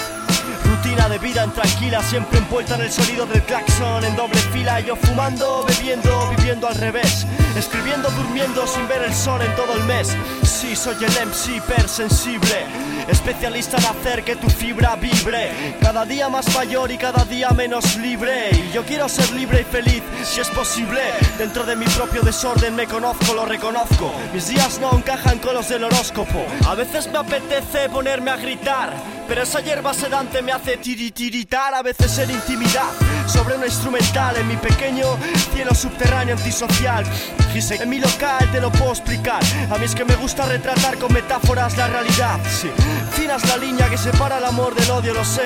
[0.65, 4.81] Rutina de vida en tranquila, siempre envuelta en el sonido del claxon en doble fila.
[4.81, 7.25] Yo fumando, bebiendo, viviendo al revés.
[7.55, 10.13] Escribiendo, durmiendo sin ver el sol en todo el mes.
[10.43, 12.65] Sí, soy el MC hipersensible.
[13.07, 15.75] Especialista en hacer que tu fibra vibre.
[15.81, 18.49] Cada día más mayor y cada día menos libre.
[18.51, 21.01] Y yo quiero ser libre y feliz, si es posible.
[21.37, 24.11] Dentro de mi propio desorden me conozco, lo reconozco.
[24.33, 26.45] Mis días no encajan con los del horóscopo.
[26.67, 28.93] A veces me apetece ponerme a gritar.
[29.27, 32.89] Pero esa hierba sedante me hace tiritiritar, a veces en intimidad.
[33.27, 35.17] Sobre una instrumental en mi pequeño
[35.53, 37.05] cielo subterráneo antisocial.
[37.55, 39.41] En mi local te lo puedo explicar.
[39.71, 42.37] A mí es que me gusta retratar con metáforas la realidad.
[42.49, 42.69] Sí,
[43.13, 45.45] fina es la línea que separa el amor del odio, lo sé.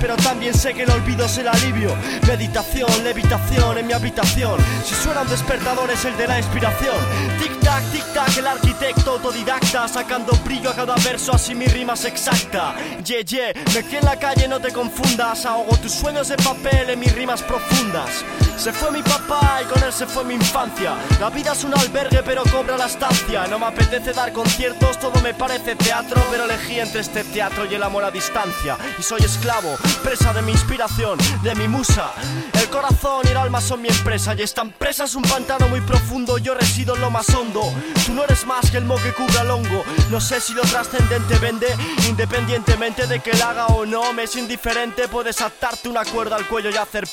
[0.00, 1.94] Pero también sé que el olvido es el alivio.
[2.26, 4.58] Meditación, levitación en mi habitación.
[4.86, 6.96] Si suena un despertador es el de la inspiración.
[7.38, 9.86] Tic tac, tic tac, el arquitecto autodidacta.
[9.86, 12.74] Sacando brillo a cada verso, así mi rima es exacta.
[13.04, 15.44] Yeah, yeah, me en la calle, no te confundas.
[15.44, 18.24] Ahogo tus sueños de papel en mis rimas profundas.
[18.56, 20.94] Se fue mi papá y con él se fue mi infancia.
[21.18, 23.46] La vida es un albergue, pero cobra la estancia.
[23.46, 26.22] No me apetece dar conciertos, todo me parece teatro.
[26.30, 28.76] Pero elegí entre este teatro y el amor a distancia.
[28.98, 32.12] Y soy esclavo, presa de mi inspiración, de mi musa.
[32.52, 34.34] El corazón y el alma son mi empresa.
[34.34, 36.38] Y esta empresa es un pantano muy profundo.
[36.38, 37.62] Yo resido en lo más hondo.
[38.06, 39.84] Tú no eres más que el mo que cubra el hongo.
[40.10, 41.68] No sé si lo trascendente vende,
[42.08, 44.12] independientemente de que la haga o no.
[44.12, 47.06] Me es indiferente, puedes atarte una cuerda al cuello y hacer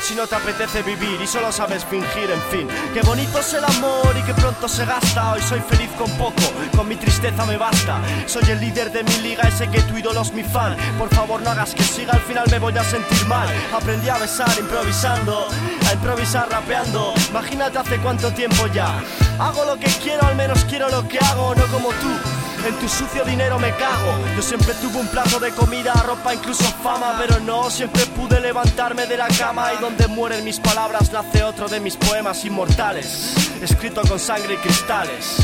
[0.00, 2.68] Si no te apetece vivir y solo sabes fingir, en fin.
[2.94, 5.34] Qué bonito es el amor y que pronto se gasta.
[5.34, 6.42] Hoy soy feliz con poco,
[6.74, 8.00] con mi tristeza me basta.
[8.26, 10.74] Soy el líder de mi liga, ese que tu ídolo es mi fan.
[10.98, 13.46] Por favor, no hagas que siga, al final me voy a sentir mal.
[13.74, 15.48] Aprendí a besar improvisando,
[15.86, 17.12] a improvisar rapeando.
[17.28, 19.02] Imagínate hace cuánto tiempo ya.
[19.38, 22.35] Hago lo que quiero, al menos quiero lo que hago, no como tú.
[22.66, 24.18] En tu sucio dinero me cago.
[24.34, 29.06] Yo siempre tuve un plato de comida, ropa, incluso fama, pero no siempre pude levantarme
[29.06, 29.72] de la cama.
[29.72, 34.56] Y donde mueren mis palabras nace otro de mis poemas inmortales, escrito con sangre y
[34.56, 35.36] cristales.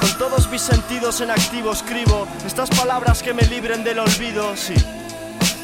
[0.00, 4.74] Con todos mis sentidos en activo escribo estas palabras que me libren del olvido, sí.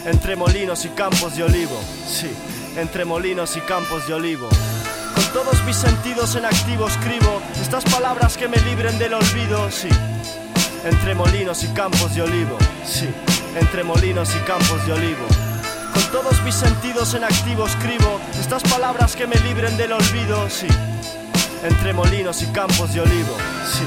[0.05, 2.31] Entre molinos y campos de olivo, sí.
[2.77, 4.51] Entre molinos y campos de olivo.
[5.15, 9.89] Con todos mis sentidos en activo escribo estas palabras que me libren del olvido, sí.
[10.85, 13.07] Entre molinos y campos de olivo, sí.
[13.55, 15.27] Entre molinos y campos de olivo.
[15.93, 20.69] Con todos mis sentidos en activo escribo estas palabras que me libren del olvido, sí.
[21.64, 23.37] Entre molinos y campos de olivo,
[23.71, 23.85] sí.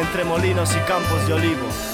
[0.00, 1.91] Entre molinos y campos de olivo.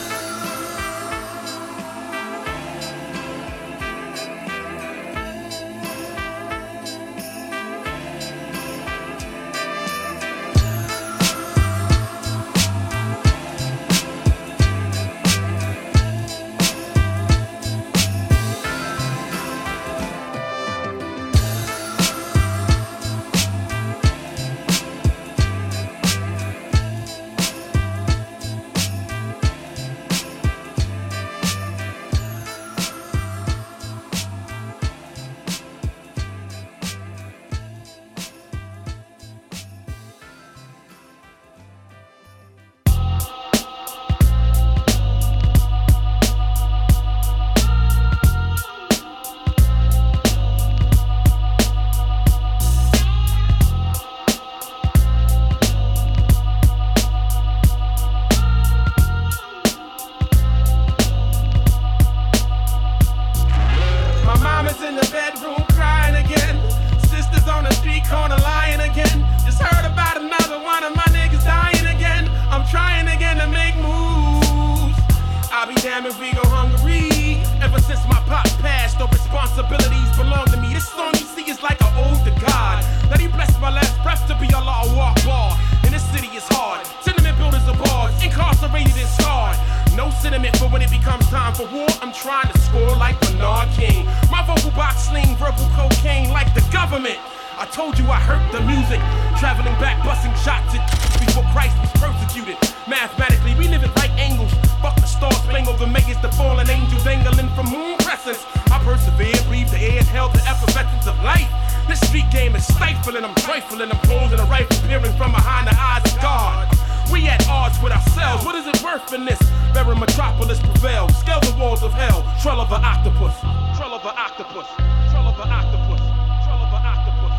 [117.78, 118.44] At with ourselves.
[118.44, 119.40] What is it worth in this?
[119.72, 121.16] Very metropolis prevails.
[121.18, 122.24] Scale the walls of hell.
[122.40, 123.34] Trail of an octopus.
[123.76, 124.66] Trail of an octopus.
[125.10, 126.00] Trail of an octopus.
[126.44, 127.34] Trail of an octopus.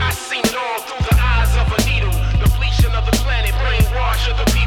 [0.00, 2.12] I seen it all through the eyes of a needle.
[2.40, 4.63] Depletion of the planet, brainwash of the people.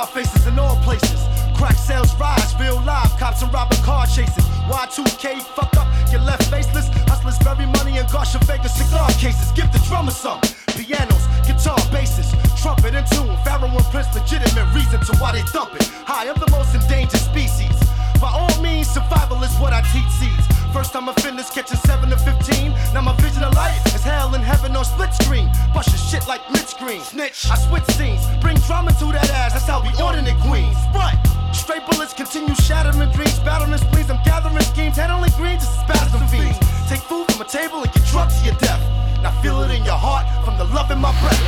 [0.00, 1.20] Star faces in all places.
[1.54, 3.10] Crack sales rise, real live.
[3.18, 4.44] Cops and robbing car chases.
[4.64, 6.88] Y2K, fuck up, get left faceless.
[7.04, 9.52] Hustlers bury money in Garsha Vegas cigar cases.
[9.52, 10.40] Give the drummer some.
[10.68, 12.32] Pianos, guitar, basses,
[12.62, 13.36] trumpet and tune.
[13.44, 15.84] Pharaoh and Prince, legitimate reason to why they dump it.
[16.08, 17.76] Hi, I'm the most endangered species.
[18.22, 20.49] By all means, survival is what I teach seeds.
[20.72, 22.70] First time I finished catching 7 to 15.
[22.94, 25.50] Now my vision of life is hell and heaven on split screen.
[25.74, 27.00] Bust your shit like Mitch Green.
[27.00, 27.50] Snitch.
[27.50, 28.22] I switch scenes.
[28.40, 29.52] Bring drama to that ass.
[29.54, 30.76] That's how we ordering it, Queens.
[30.94, 31.18] Right.
[31.52, 33.38] Straight bullets continue shattering dreams.
[33.40, 34.10] Battling spleens.
[34.10, 34.96] I'm gathering schemes.
[34.96, 35.64] Handling greens.
[35.64, 36.58] Is spasm fiends.
[36.88, 38.80] Take food from a table and get drunk to your death.
[39.22, 41.42] Now feel it in your heart from the love in my breath.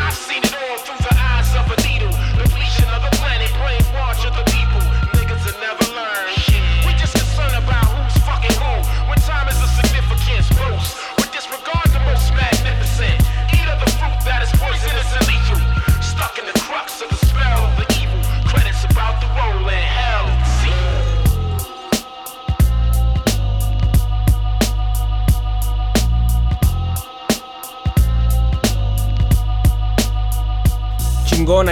[0.00, 1.27] I've seen it all through the eyes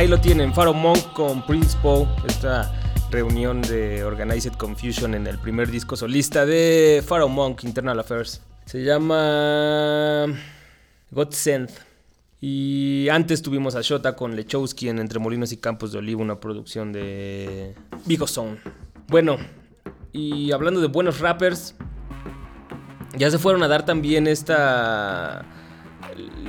[0.09, 0.55] lo tienen.
[0.55, 2.07] Pharaoh Monk con Prince Poe.
[2.29, 2.73] Esta
[3.11, 8.41] reunión de Organized Confusion en el primer disco solista de Pharaoh Monk, Internal Affairs.
[8.67, 10.27] Se llama
[11.11, 11.71] God Sent.
[12.41, 16.39] Y antes tuvimos a Shota con Lechowski en Entre Molinos y Campos de Olivo, una
[16.39, 18.59] producción de Vigo Zone.
[19.09, 19.39] Bueno,
[20.13, 21.75] y hablando de buenos rappers,
[23.17, 25.45] ya se fueron a dar también esta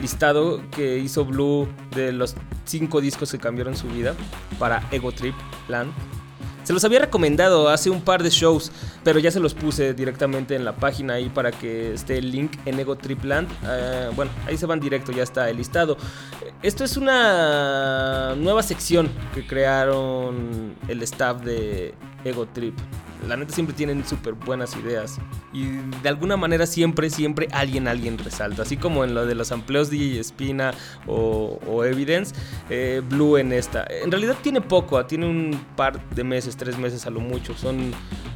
[0.02, 4.14] listado que hizo Blue de los cinco discos que cambiaron su vida
[4.60, 5.36] para Ego Trip
[5.68, 5.92] Land.
[6.68, 10.54] Se los había recomendado hace un par de shows, pero ya se los puse directamente
[10.54, 13.48] en la página ahí para que esté el link en Ego Trip Land.
[13.66, 15.96] Eh, bueno, ahí se van directo, ya está el listado.
[16.62, 21.94] Esto es una nueva sección que crearon el staff de
[22.26, 22.78] Ego Trip.
[23.26, 25.18] La neta siempre tienen súper buenas ideas.
[25.54, 25.66] Y
[26.04, 28.62] de alguna manera siempre, siempre alguien, alguien resalta.
[28.62, 30.74] Así como en lo de los amplios DJ Espina
[31.08, 32.36] o, Evidence,
[32.70, 33.86] eh, Blue en esta.
[33.90, 37.56] En realidad tiene poco, tiene un par de meses, tres meses a lo mucho.
[37.56, 37.92] Son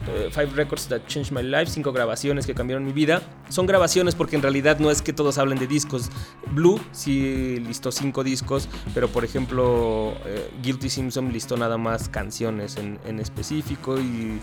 [0.07, 3.21] eh, Five Records That Changed My Life, cinco grabaciones que cambiaron mi vida.
[3.49, 6.09] Son grabaciones porque en realidad no es que todos hablen de discos.
[6.51, 12.77] Blue sí listó cinco discos, pero por ejemplo eh, Guilty Simpson listó nada más canciones
[12.77, 14.39] en, en específico y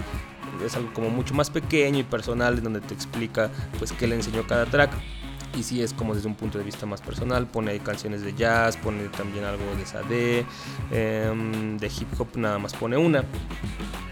[0.65, 4.17] es algo como mucho más pequeño y personal en donde te explica pues qué le
[4.17, 4.93] enseñó cada track.
[5.59, 8.35] Y si es como desde un punto de vista más personal pone ahí canciones de
[8.35, 10.47] jazz pone también algo de sade
[10.93, 13.25] em, de hip hop nada más pone una.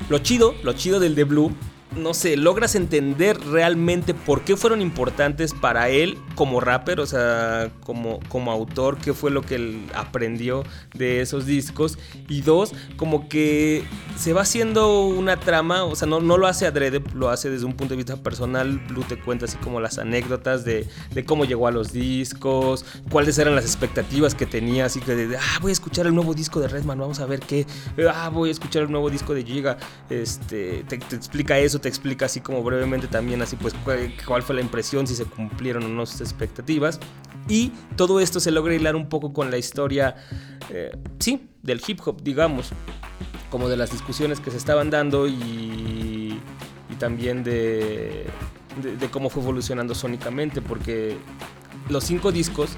[0.09, 1.55] Lo chido lo chido del de blue
[1.97, 7.71] no sé, logras entender realmente por qué fueron importantes para él como rapper, o sea,
[7.85, 11.99] como, como autor, qué fue lo que él aprendió de esos discos.
[12.29, 13.85] Y dos, como que
[14.19, 17.65] se va haciendo una trama, o sea, no, no lo hace adrede, lo hace desde
[17.65, 18.79] un punto de vista personal.
[18.89, 23.39] Blue te cuenta así como las anécdotas de, de cómo llegó a los discos, cuáles
[23.39, 26.61] eran las expectativas que tenía, así que de, ah, voy a escuchar el nuevo disco
[26.61, 27.67] de Redman, vamos a ver qué,
[28.13, 29.79] ah, voy a escuchar el nuevo disco de Giga,
[30.11, 34.61] este, te, te explica eso, explica así como brevemente también así pues cuál, fue la
[34.61, 37.01] impresión, si se cumplieron o no sus expectativas.
[37.49, 40.17] Y todo esto se logra hilar un poco con la historia,
[40.71, 42.71] eh, sí, del hip hop, digamos,
[43.51, 46.41] como de las discusiones que se estaban dando y,
[46.99, 48.27] también de,
[48.81, 51.19] de cómo fue evolucionando sónicamente, porque
[51.91, 52.71] los cinco discos,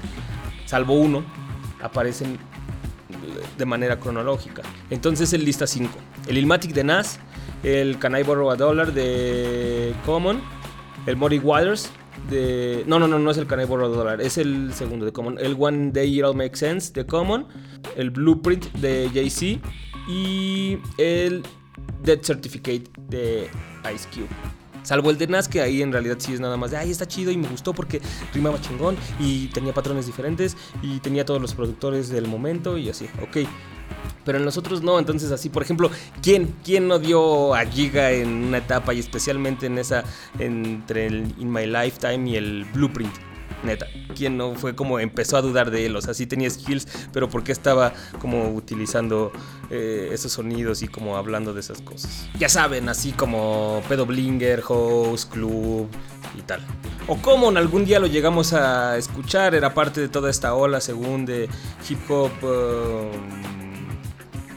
[0.65, 1.23] salvo uno,
[1.81, 2.37] aparecen
[3.57, 4.61] de manera cronológica.
[4.89, 5.91] Entonces él lista 5.
[6.27, 7.19] El Ilmatic de Nas,
[7.63, 10.41] el Can I Borrow a Dollar de Common,
[11.05, 11.91] el Muddy Waters
[12.29, 12.83] de...
[12.87, 15.11] No, no, no, no es el Can I Borrow a Dollar, es el segundo de
[15.11, 15.37] Common.
[15.39, 17.47] El One Day It All Makes Sense de Common,
[17.95, 19.59] el Blueprint de Jay-Z
[20.07, 21.43] y el
[22.03, 23.49] Death Certificate de
[23.93, 24.48] Ice Cube.
[24.83, 27.07] Salvo el de Nas, que ahí en realidad sí es nada más de, ay, está
[27.07, 28.01] chido y me gustó porque
[28.33, 33.07] rimaba chingón y tenía patrones diferentes y tenía todos los productores del momento y así,
[33.21, 33.47] ok.
[34.25, 35.89] Pero en los otros no, entonces así, por ejemplo,
[36.21, 40.03] ¿quién, quién no dio a Giga en una etapa y especialmente en esa,
[40.37, 43.28] entre el In My Lifetime y el Blueprint?
[43.63, 45.95] Neta, ¿quién no fue como empezó a dudar de él?
[45.95, 49.31] O sea, sí tenía skills, pero ¿por qué estaba como utilizando
[49.69, 52.29] eh, esos sonidos y como hablando de esas cosas?
[52.37, 55.89] Ya saben, así como Pedo Blinger, Host, Club
[56.37, 56.61] y tal.
[57.07, 60.79] O como en algún día lo llegamos a escuchar, era parte de toda esta ola
[60.79, 61.49] según de
[61.89, 62.31] hip hop.
[62.43, 63.58] Um,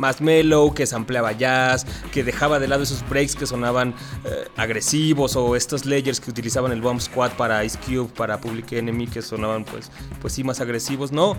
[0.03, 3.94] más mellow, que sampleaba jazz, que dejaba de lado esos breaks que sonaban
[4.24, 8.72] eh, agresivos o estos layers que utilizaban el Bomb Squad para Ice Cube, para Public
[8.72, 11.36] Enemy, que sonaban pues, pues sí más agresivos, ¿no?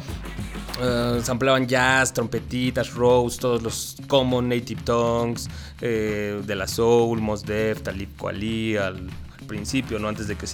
[0.82, 5.49] Uh, jazz, trompetitas, rose, todos los common native tongues
[5.82, 9.09] eh, de la soul, Mos Def, Talib Kweli al,
[9.43, 10.07] principio, ¿no?
[10.07, 10.47] Antes de que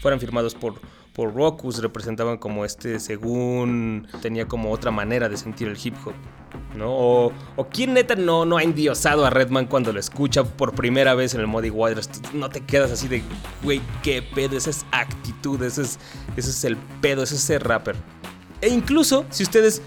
[0.00, 0.80] fueran firmados por
[1.14, 6.14] por Rockus representaban como este según tenía como otra manera de sentir el hip hop.
[6.76, 6.90] ¿no?
[6.90, 11.14] O, o quién neta no, no ha endiosado a Redman cuando lo escucha por primera
[11.14, 12.10] vez en el Muddy Waters.
[12.32, 13.22] No te quedas así de,
[13.62, 15.98] güey, qué pedo, esa es actitud, ese es,
[16.36, 17.94] ese es el pedo, ese es ser rapper.
[18.60, 19.82] E incluso, si ustedes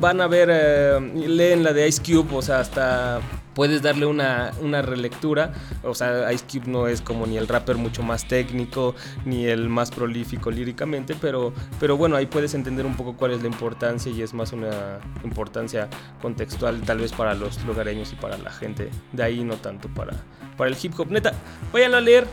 [0.00, 3.20] van a ver, eh, leen la de Ice Cube, o sea, hasta
[3.54, 5.52] puedes darle una, una, relectura.
[5.82, 8.94] O sea, Ice Cube no es como ni el rapper mucho más técnico,
[9.24, 13.42] ni el más prolífico líricamente, pero, pero bueno, ahí puedes entender un poco cuál es
[13.42, 15.88] la importancia y es más una importancia
[16.20, 18.90] contextual tal vez para los lugareños y para la gente.
[19.12, 20.12] De ahí no tanto para,
[20.56, 21.10] para el hip hop.
[21.10, 21.32] Neta,
[21.72, 22.26] vayan a leer.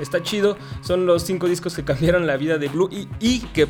[0.00, 0.58] Está chido.
[0.82, 3.66] Son los cinco discos que cambiaron la vida de Blue y, y que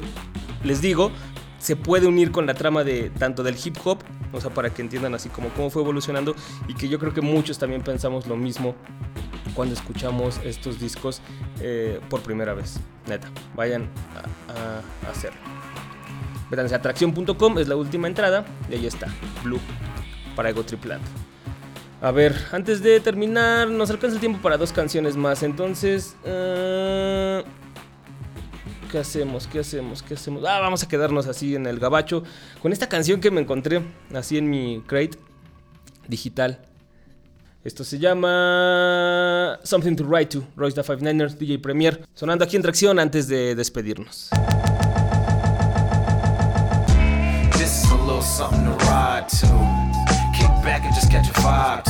[0.64, 1.12] les digo,
[1.58, 3.98] se puede unir con la trama de tanto del hip hop,
[4.36, 6.34] o sea, para que entiendan así como cómo fue evolucionando
[6.68, 8.74] y que yo creo que muchos también pensamos lo mismo
[9.54, 11.20] cuando escuchamos estos discos
[11.60, 12.78] eh, por primera vez.
[13.06, 13.88] Neta, vayan
[14.48, 15.40] a, hacerlo.
[16.50, 19.08] Métanse a atracción.com, es la última entrada y ahí está,
[19.42, 19.60] Blue,
[20.36, 21.00] para Ego Triplat.
[22.02, 26.16] A ver, antes de terminar, nos alcanza el tiempo para dos canciones más, entonces...
[26.24, 27.65] Uh,
[28.90, 29.46] ¿Qué hacemos?
[29.46, 30.02] ¿Qué hacemos?
[30.02, 30.44] ¿Qué hacemos?
[30.44, 32.22] Ah, vamos a quedarnos así en el gabacho
[32.62, 33.82] con esta canción que me encontré
[34.14, 35.18] así en mi crate
[36.08, 36.60] digital.
[37.64, 42.54] Esto se llama Something to Write to, Royce the Five Niners, DJ Premier, sonando aquí
[42.54, 44.30] en tracción antes de despedirnos.
[47.52, 49.48] This is a little something to ride to.
[50.32, 51.82] Kick back and just catch a vibe.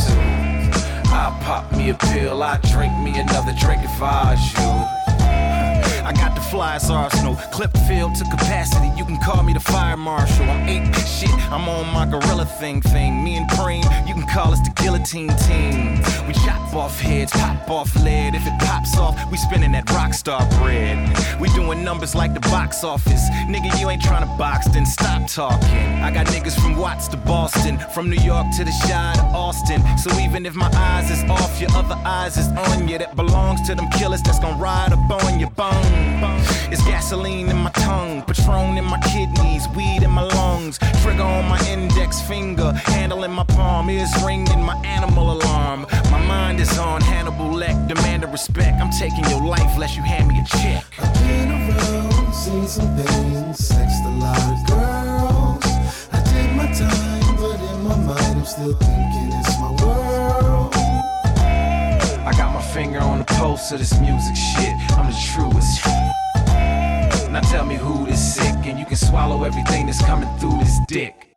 [1.08, 5.05] I pop me a pill, I drink me another drink if I you.
[6.06, 8.96] I got the flyest arsenal, clip filled to capacity.
[8.96, 10.44] You can call me the fire marshal.
[10.48, 13.24] I'm eight shit, I'm on my gorilla thing thing.
[13.24, 15.96] Me and Cream, you can call us the guillotine team.
[16.28, 18.36] We chop off heads, pop off lead.
[18.36, 21.15] If it pops off, we spinning that rock star bread.
[21.40, 23.28] We doing numbers like the box office.
[23.46, 25.68] Nigga, you ain't trying to box, then stop talking.
[26.02, 29.82] I got niggas from Watts to Boston, from New York to the Shy to Austin.
[29.98, 32.98] So even if my eyes is off, your other eyes is on you.
[32.98, 35.74] That belongs to them killers that's gonna ride up on your bone.
[36.72, 41.48] It's gasoline in my tongue, Patron in my kidneys, weed in my lungs, trigger on
[41.48, 45.86] my index finger, handle in my palm, ears ringing my animal alarm.
[46.10, 48.80] My mind is on Hannibal Leck, demanding respect.
[48.80, 51.25] I'm taking your life unless you hand me a check.
[51.26, 55.64] Been around, seen some things, sexed a lot of girls.
[56.12, 60.74] I did my time, but in my mind, I'm still thinking it's my world.
[62.28, 64.74] I got my finger on the pulse of this music shit.
[64.96, 65.84] I'm the truest.
[67.30, 70.78] Now tell me who is sick, and you can swallow everything that's coming through this
[70.86, 71.35] dick.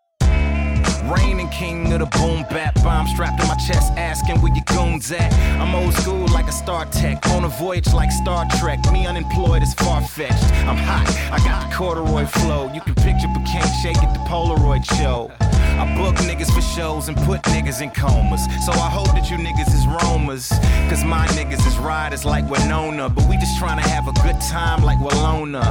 [1.10, 5.12] Reigning king of the boom bap bomb strapped to my chest, asking where your goons
[5.12, 5.34] at.
[5.60, 8.80] I'm old school like a Star Tech, on a voyage like Star Trek.
[8.92, 10.44] Me unemployed is far fetched.
[10.68, 12.72] I'm hot, I got corduroy flow.
[12.74, 15.32] You can picture but can't shake it, the Polaroid show.
[15.80, 18.44] I book niggas for shows and put niggas in comas.
[18.66, 20.50] So I hope that you niggas is roamers.
[20.90, 23.08] Cause my niggas is riders like Winona.
[23.10, 25.64] But we just trying to have a good time like Walona.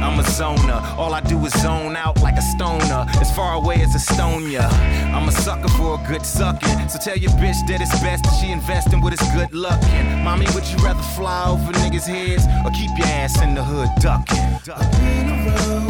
[0.00, 3.06] I'm a zoner, all I do is zone out like a stoner.
[3.20, 4.70] As far away as Estonia.
[5.12, 6.88] I'm a sucker for a good sucking.
[6.88, 10.22] So tell your bitch that it's best that she investing with his good luckin'.
[10.22, 13.88] Mommy, would you rather fly over niggas' heads or keep your ass in the hood
[14.00, 14.36] ducking?
[14.68, 15.85] I've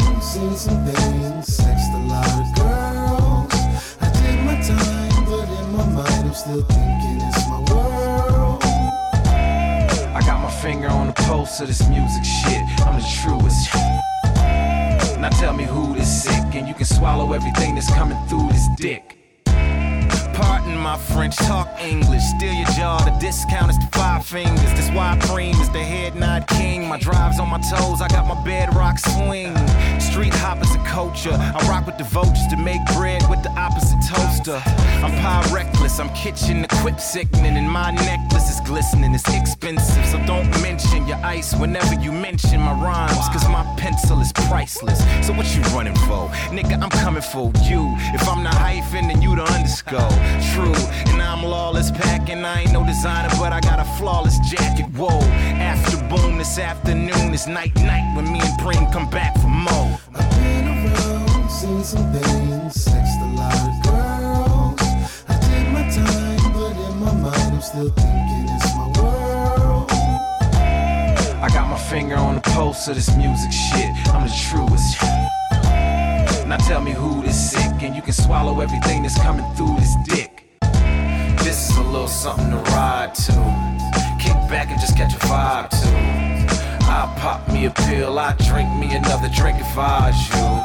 [17.17, 19.16] swallow everything that's coming through this dick.
[20.87, 22.23] My French, talk English.
[22.37, 24.71] Steal your jaw, the discount is the five fingers.
[24.71, 26.87] This why cream is the head nod king.
[26.87, 29.53] My drives on my toes, I got my bedrock swing.
[29.99, 31.33] Street hoppers a culture.
[31.33, 34.61] I rock with the vultures to make bread with the opposite toaster.
[35.03, 39.13] I'm pie reckless, I'm kitchen equip sickening, and my necklace is glistening.
[39.13, 44.21] It's expensive, so don't mention your ice whenever you mention my rhymes, cause my pencil
[44.21, 44.99] is priceless.
[45.27, 46.29] So what you running for?
[46.55, 47.93] Nigga, I'm coming for you.
[48.15, 50.15] If I'm the hyphen, then you the underscore.
[50.53, 50.76] True,
[51.07, 52.43] and I'm lawless packing.
[52.45, 54.85] I ain't no designer, but I got a flawless jacket.
[54.95, 55.19] Whoa,
[55.59, 59.99] after boom this afternoon, it's night night when me and Preem come back for more.
[60.15, 65.23] I've been around, seen some things, sexed a lot of girls.
[65.27, 69.91] I did my time, but in my mind, I'm still thinking it's my world.
[71.39, 73.89] I got my finger on the pulse of this music shit.
[74.13, 75.01] I'm the truest.
[76.47, 79.93] Now tell me who this sick, and you can swallow everything that's coming through this
[80.05, 80.36] dick.
[81.47, 83.31] This is a little something to ride to.
[84.19, 85.87] Kick back and just catch a vibe to.
[86.83, 90.61] I pop me a pill, I drink me another drink if I was you.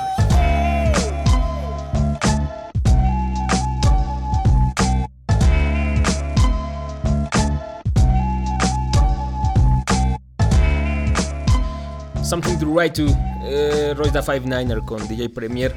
[12.24, 13.06] Something to Write To,
[13.44, 15.76] eh, Royce da 59er con DJ Premier.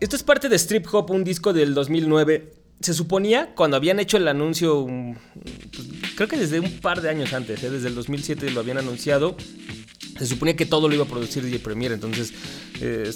[0.00, 2.55] Esto es parte de Strip Hop, un disco del 2009.
[2.80, 4.86] Se suponía, cuando habían hecho el anuncio,
[5.72, 8.78] pues, creo que desde un par de años antes, eh, desde el 2007 lo habían
[8.78, 9.36] anunciado,
[10.18, 12.32] se suponía que todo lo iba a producir DJ Premier, entonces
[12.80, 13.10] eh,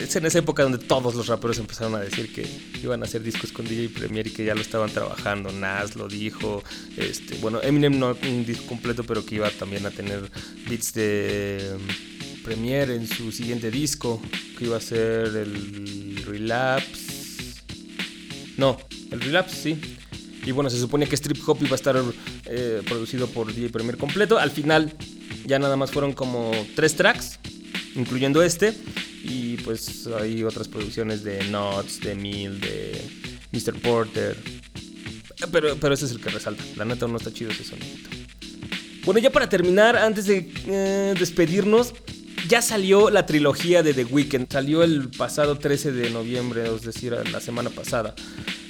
[0.00, 2.46] es- en esa época donde todos los raperos empezaron a decir que
[2.82, 5.50] iban a hacer discos con DJ Premier y que ya lo estaban trabajando.
[5.52, 6.62] Nas lo dijo,
[6.96, 10.30] este, bueno, Eminem no un disco completo, pero que iba también a tener
[10.68, 14.22] beats de um, Premier en su siguiente disco,
[14.56, 17.09] que iba a ser el Relapse.
[18.60, 18.76] No,
[19.10, 19.80] el Relapse, sí.
[20.44, 21.96] Y bueno, se supone que Strip Hop iba a estar
[22.44, 24.38] eh, producido por DJ Premier completo.
[24.38, 24.92] Al final
[25.46, 27.38] ya nada más fueron como tres tracks,
[27.94, 28.74] incluyendo este.
[29.24, 33.00] Y pues hay otras producciones de Nuts, de Mill, de
[33.52, 33.80] Mr.
[33.80, 34.36] Porter.
[35.50, 36.62] Pero, pero ese es el que resalta.
[36.76, 38.10] La neta no está chido ese sonidito.
[39.06, 41.94] Bueno, ya para terminar, antes de eh, despedirnos,
[42.50, 44.52] ya salió la trilogía de The Weeknd.
[44.52, 48.12] Salió el pasado 13 de noviembre, es decir, la semana pasada.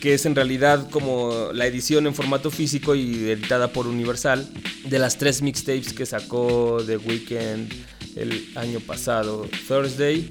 [0.03, 4.47] Que es en realidad como la edición en formato físico y editada por Universal
[4.85, 7.72] de las tres mixtapes que sacó The Weeknd
[8.16, 10.28] el año pasado: Thursday,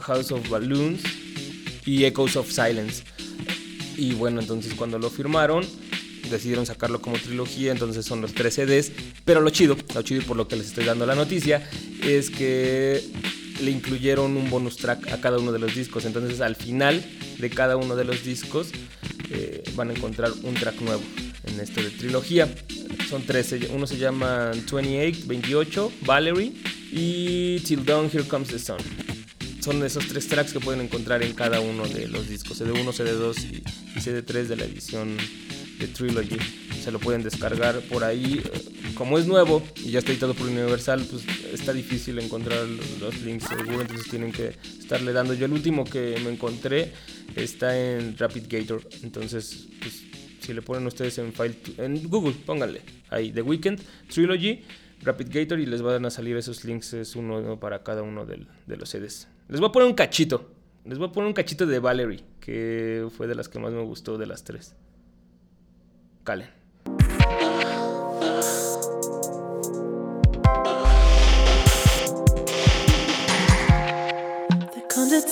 [0.00, 1.02] House of Balloons
[1.84, 3.04] y Echoes of Silence.
[3.98, 5.62] Y bueno, entonces cuando lo firmaron,
[6.30, 8.92] decidieron sacarlo como trilogía, entonces son los tres CDs.
[9.24, 11.68] Pero lo chido, lo chido y por lo que les estoy dando la noticia,
[12.02, 13.02] es que
[13.60, 16.04] le incluyeron un bonus track a cada uno de los discos.
[16.04, 17.04] Entonces al final
[17.38, 18.68] de cada uno de los discos
[19.30, 21.02] eh, van a encontrar un track nuevo
[21.44, 22.48] en esto de trilogía.
[23.08, 26.52] Son tres, uno se llama 28, 28, Valerie
[26.92, 28.78] y Till Dawn, Here Comes the Sun
[29.68, 33.36] son esos tres tracks que pueden encontrar en cada uno de los discos, CD1, CD2
[33.42, 35.18] y, y CD3 de la edición
[35.78, 36.38] de Trilogy.
[36.82, 38.42] Se lo pueden descargar por ahí.
[38.44, 42.66] Eh, Como es nuevo y ya está editado por Universal, pues está difícil encontrar
[43.00, 45.34] los, links seguro, entonces tienen que estarle dando.
[45.34, 46.92] Yo el último que me encontré
[47.36, 50.02] está en Rapid Gator, entonces pues
[50.40, 54.62] si le ponen ustedes en file en Google, pónganle ahí The Weekend Trilogy
[55.02, 58.76] Rapid Gator y les van a salir esos links, es uno para cada uno de
[58.76, 59.28] los CDs.
[59.48, 60.50] Les voy a poner un cachito.
[60.84, 63.82] Les voy a poner un cachito de Valerie, que fue de las que más me
[63.82, 64.74] gustó de las tres.
[66.28, 66.48] Calen.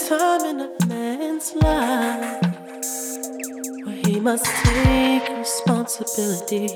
[0.08, 2.40] Time in a man's life
[3.84, 6.68] where he must take responsibility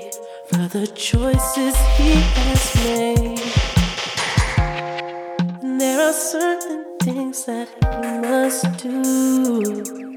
[0.48, 3.40] for the choices he has made.
[5.62, 10.09] And there are certain things that he must do,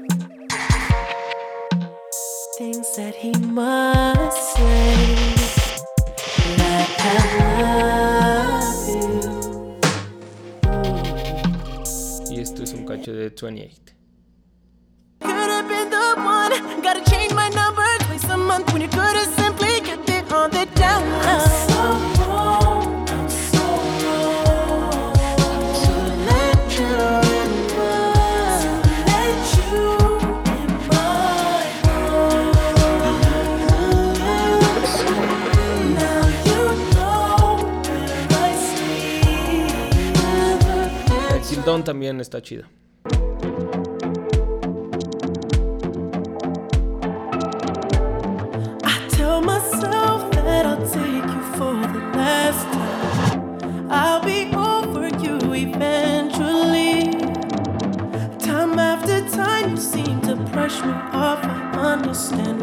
[2.84, 5.34] things that he must say.
[6.58, 7.12] Like I
[8.50, 9.80] love you.
[12.30, 13.94] Y esto es un cacho de 28.
[15.20, 16.82] Could have been the one.
[16.82, 19.43] Gotta change my number twice a month when you could have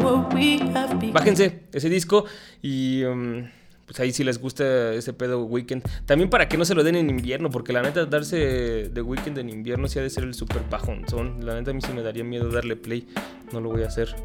[0.02, 1.12] what we have become.
[1.12, 2.24] Bájense ese disco
[2.62, 3.48] y um,
[3.92, 5.82] pues ahí si les gusta ese pedo Weekend.
[6.06, 9.36] También para que no se lo den en invierno, porque la neta darse de Weekend
[9.36, 11.04] en invierno sí ha de ser el super pajón.
[11.44, 13.06] La neta a mí sí me daría miedo darle play.
[13.52, 14.16] No lo voy a hacer.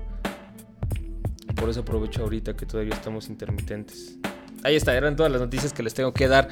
[1.57, 4.17] Por eso aprovecho ahorita que todavía estamos intermitentes.
[4.63, 6.47] Ahí está, eran todas las noticias que les tengo que dar.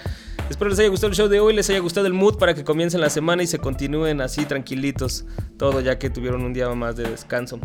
[0.49, 2.65] Espero les haya gustado el show de hoy, les haya gustado el mood para que
[2.65, 5.23] comiencen la semana y se continúen así tranquilitos.
[5.57, 7.61] Todo ya que tuvieron un día más de descanso.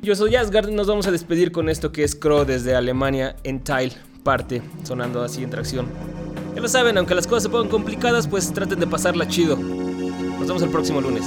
[0.00, 3.62] Yo soy Asgard, nos vamos a despedir con esto que es Crow desde Alemania en
[3.62, 3.92] Tile,
[4.22, 5.86] parte, sonando así en tracción.
[6.54, 9.56] Ya lo saben, aunque las cosas se pongan complicadas, pues traten de pasarla chido.
[9.56, 11.24] Nos vemos el próximo lunes.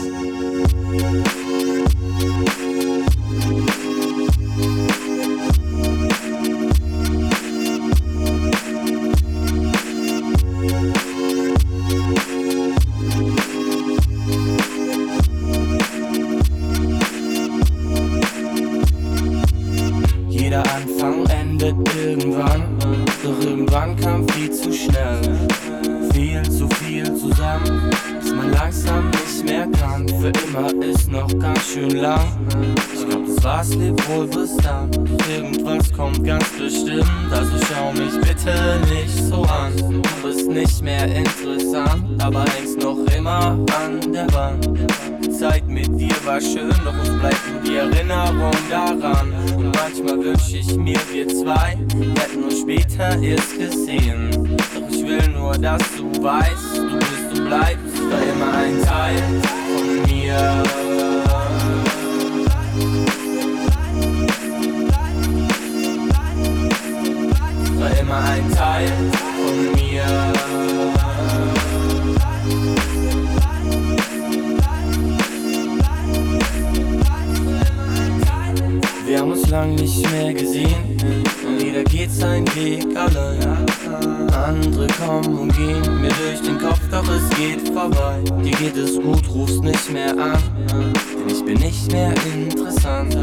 [84.62, 88.22] Andere kommen und gehen mir durch den Kopf, doch es geht vorbei.
[88.44, 90.38] Dir geht es gut, rufst nicht mehr an,
[90.68, 90.94] denn
[91.28, 93.18] ich bin nicht mehr interessant.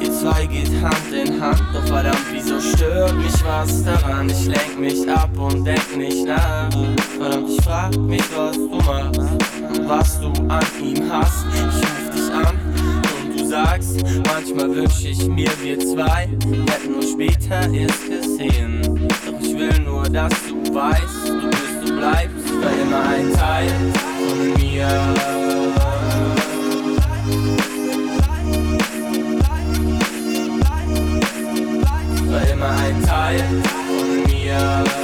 [0.00, 4.28] Ihr zwei geht Hand in Hand, doch verdammt, wieso stört mich was daran?
[4.30, 6.70] Ich lenk mich ab und denk nicht nach.
[7.18, 11.44] Verdammt, ich frag mich, was du machst und was du an ihm hast.
[11.54, 12.58] Ich ruf dich an
[13.18, 13.96] und du sagst,
[14.32, 16.28] manchmal wünsch ich mir, wir zwei
[16.70, 19.08] hätten uns später erst gesehen.
[19.26, 23.70] Doch ich will nur, dass du weißt, du bist und bleibst für immer ein Teil
[24.18, 24.88] von mir.
[32.52, 35.03] Immer ein Teil von mir.